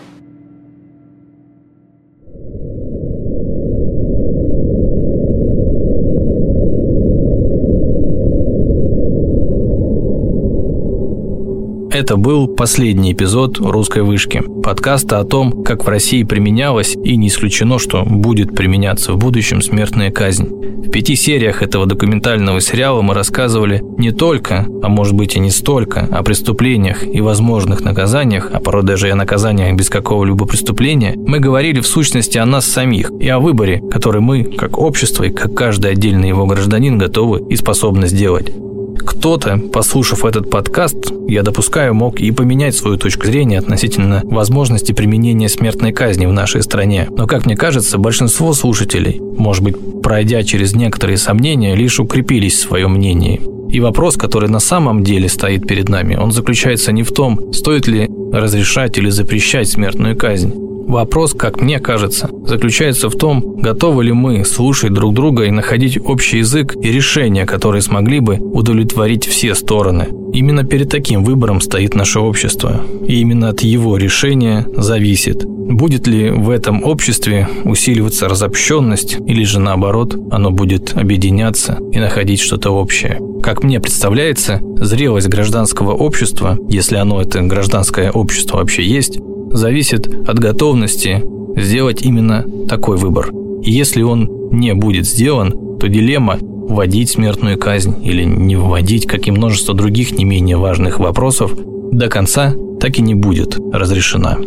Это 11.94 12.18
был 12.18 12.48
последний 12.48 13.14
эпизод 13.14 13.60
«Русской 13.60 14.02
вышки», 14.02 14.42
подкаста 14.64 15.20
о 15.20 15.26
том, 15.26 15.64
как 15.64 15.86
в 15.86 15.88
России 15.88 16.24
применялась 16.24 16.96
и 16.96 17.16
не 17.16 17.28
исключено, 17.28 17.78
что 17.78 18.04
будет 18.04 18.56
применяться 18.56 19.14
в 19.14 19.20
будущем 19.20 19.62
смертная 19.62 20.10
казнь. 20.10 20.48
В 20.48 20.90
пяти 20.90 21.16
сериях 21.16 21.62
этого 21.62 21.86
документального 21.86 22.62
сериала 22.62 23.04
мы 23.04 23.14
рассказывали 23.14 23.84
не 24.00 24.10
только, 24.10 24.66
а 24.82 24.90
может 24.90 25.14
быть 25.14 25.36
и 25.36 25.40
не 25.40 25.52
столько, 25.52 26.08
о 26.12 26.24
преступлениях 26.24 27.06
и 27.06 27.22
возможных 27.22 27.82
наказаниях, 27.82 28.50
а 28.52 28.60
порой 28.60 28.82
даже 28.82 29.10
и 29.10 29.12
о 29.12 29.16
наказаниях 29.16 29.78
без 29.78 29.92
какого-либо 29.92 30.48
преступления, 30.48 31.14
мы 31.16 31.40
говорили 31.40 31.80
в 31.80 31.86
сущности 31.86 32.40
о 32.40 32.48
нас 32.48 32.66
самих 32.66 33.12
и 33.20 33.28
о 33.28 33.38
выборе, 33.38 33.84
который 33.92 34.20
мы, 34.20 34.46
как 34.46 34.80
общество 34.80 35.26
и 35.26 35.30
как 35.30 35.54
каждый 35.54 35.92
отдельный 35.92 36.30
его 36.30 36.48
гражданин, 36.48 36.98
готовы 36.98 37.46
и 37.52 37.56
способны 37.56 38.08
сделать. 38.08 38.52
Кто-то, 38.98 39.58
послушав 39.72 40.26
этот 40.26 40.50
подкаст, 40.50 41.12
я 41.28 41.44
допускаю, 41.44 41.94
мог 41.94 42.20
и 42.20 42.32
поменять 42.32 42.76
свою 42.76 42.98
точку 42.98 43.26
зрения 43.26 43.60
относительно 43.60 44.22
возможности 44.24 44.92
применения 44.92 45.50
смертной 45.50 45.92
казни 45.92 46.26
в 46.26 46.34
нашей 46.34 46.62
стране. 46.62 47.08
Но, 47.10 47.28
как 47.28 47.46
мне 47.46 47.56
кажется, 47.56 47.98
большинство 47.98 48.54
слушателей, 48.54 49.20
может 49.20 49.64
быть, 49.64 49.76
пройдя 50.02 50.44
через 50.44 50.76
некоторые 50.76 51.18
сомнения, 51.18 51.76
лишь 51.76 52.00
укрепились 52.00 52.56
в 52.56 52.62
своем 52.62 52.94
мнении. 52.94 53.42
И 53.70 53.80
вопрос, 53.80 54.18
который 54.18 54.50
на 54.50 54.60
самом 54.60 55.04
деле 55.04 55.28
стоит 55.28 55.68
перед 55.68 55.90
нами, 55.90 56.16
он 56.16 56.32
заключается 56.32 56.92
не 56.92 57.04
в 57.04 57.12
том, 57.12 57.54
стоит 57.54 57.88
ли 57.88 58.10
разрешать 58.32 58.98
или 58.98 59.10
запрещать 59.10 59.70
смертную 59.70 60.16
казнь, 60.16 60.54
Вопрос, 60.94 61.34
как 61.34 61.60
мне 61.60 61.80
кажется, 61.80 62.30
заключается 62.46 63.10
в 63.10 63.16
том, 63.16 63.56
готовы 63.58 64.04
ли 64.04 64.12
мы 64.12 64.46
слушать 64.46 64.94
друг 64.94 65.16
друга 65.16 65.46
и 65.46 65.50
находить 65.50 65.98
общий 65.98 66.38
язык 66.38 66.76
и 66.80 66.92
решения, 66.92 67.48
которые 67.48 67.82
смогли 67.82 68.20
бы 68.20 68.36
удовлетворить 68.36 69.26
все 69.26 69.56
стороны. 69.56 70.10
Именно 70.34 70.64
перед 70.66 70.90
таким 70.90 71.24
выбором 71.24 71.62
стоит 71.62 71.96
наше 71.96 72.20
общество. 72.20 72.80
И 73.08 73.22
именно 73.22 73.50
от 73.50 73.62
его 73.62 73.98
решения 73.98 74.68
зависит, 74.78 75.44
будет 75.44 76.06
ли 76.06 76.30
в 76.30 76.52
этом 76.52 76.84
обществе 76.84 77.50
усиливаться 77.64 78.30
разобщенность 78.30 79.18
или 79.26 79.44
же 79.46 79.60
наоборот, 79.60 80.16
оно 80.30 80.52
будет 80.52 80.96
объединяться 80.96 81.80
и 81.92 81.98
находить 81.98 82.40
что-то 82.40 82.70
общее. 82.70 83.20
Как 83.42 83.64
мне 83.64 83.80
представляется, 83.80 84.62
зрелость 84.78 85.28
гражданского 85.28 85.94
общества, 85.94 86.56
если 86.70 86.98
оно 86.98 87.20
это 87.20 87.42
гражданское 87.42 88.12
общество 88.12 88.58
вообще 88.58 88.84
есть, 88.84 89.18
зависит 89.54 90.08
от 90.28 90.40
готовности 90.40 91.24
сделать 91.56 92.02
именно 92.02 92.46
такой 92.68 92.98
выбор. 92.98 93.32
И 93.64 93.72
если 93.72 94.02
он 94.02 94.30
не 94.52 94.74
будет 94.74 95.08
сделан, 95.08 95.78
то 95.80 95.88
дилемма 95.88 96.38
вводить 96.42 97.12
смертную 97.12 97.58
казнь 97.58 97.96
или 98.04 98.24
не 98.24 98.56
вводить, 98.56 99.06
как 99.06 99.28
и 99.28 99.32
множество 99.32 99.74
других 99.74 100.12
не 100.12 100.26
менее 100.26 100.58
важных 100.58 101.00
вопросов, 101.00 101.54
до 101.92 102.10
конца 102.10 102.54
так 102.80 102.98
и 102.98 103.02
не 103.02 103.16
будет 103.16 103.58
разрешена. 103.72 104.38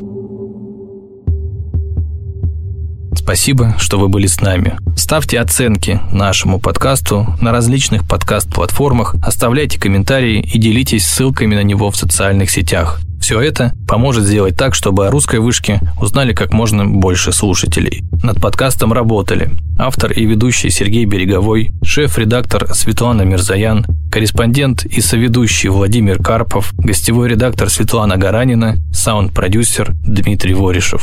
Спасибо, 3.15 3.75
что 3.79 3.99
вы 3.99 4.09
были 4.09 4.27
с 4.27 4.41
нами. 4.41 4.77
Ставьте 4.97 5.41
оценки 5.41 6.01
нашему 6.13 6.61
подкасту 6.61 7.27
на 7.41 7.51
различных 7.51 8.07
подкаст-платформах, 8.07 9.17
оставляйте 9.23 9.81
комментарии 9.81 10.49
и 10.53 10.59
делитесь 10.59 11.07
ссылками 11.07 11.55
на 11.55 11.63
него 11.63 11.91
в 11.91 11.97
социальных 11.97 12.51
сетях. 12.51 13.01
Все 13.27 13.41
это 13.41 13.72
поможет 13.89 14.22
сделать 14.22 14.57
так, 14.57 14.77
чтобы 14.77 15.09
о 15.09 15.11
русской 15.11 15.41
вышке 15.41 15.81
узнали 16.01 16.33
как 16.33 16.53
можно 16.53 16.87
больше 16.87 17.33
слушателей. 17.33 18.05
Над 18.22 18.41
подкастом 18.41 18.93
работали 18.93 19.51
автор 19.77 20.12
и 20.12 20.24
ведущий 20.24 20.70
Сергей 20.70 21.07
Береговой, 21.07 21.72
шеф-редактор 21.83 22.72
Светлана 22.72 23.22
Мирзаян, 23.22 23.85
корреспондент 24.12 24.85
и 24.85 25.01
соведущий 25.01 25.70
Владимир 25.70 26.22
Карпов, 26.22 26.72
гостевой 26.79 27.29
редактор 27.29 27.68
Светлана 27.68 28.16
Гаранина, 28.16 28.77
саунд-продюсер 28.93 29.93
Дмитрий 30.07 30.55
Ворешев. 30.55 31.03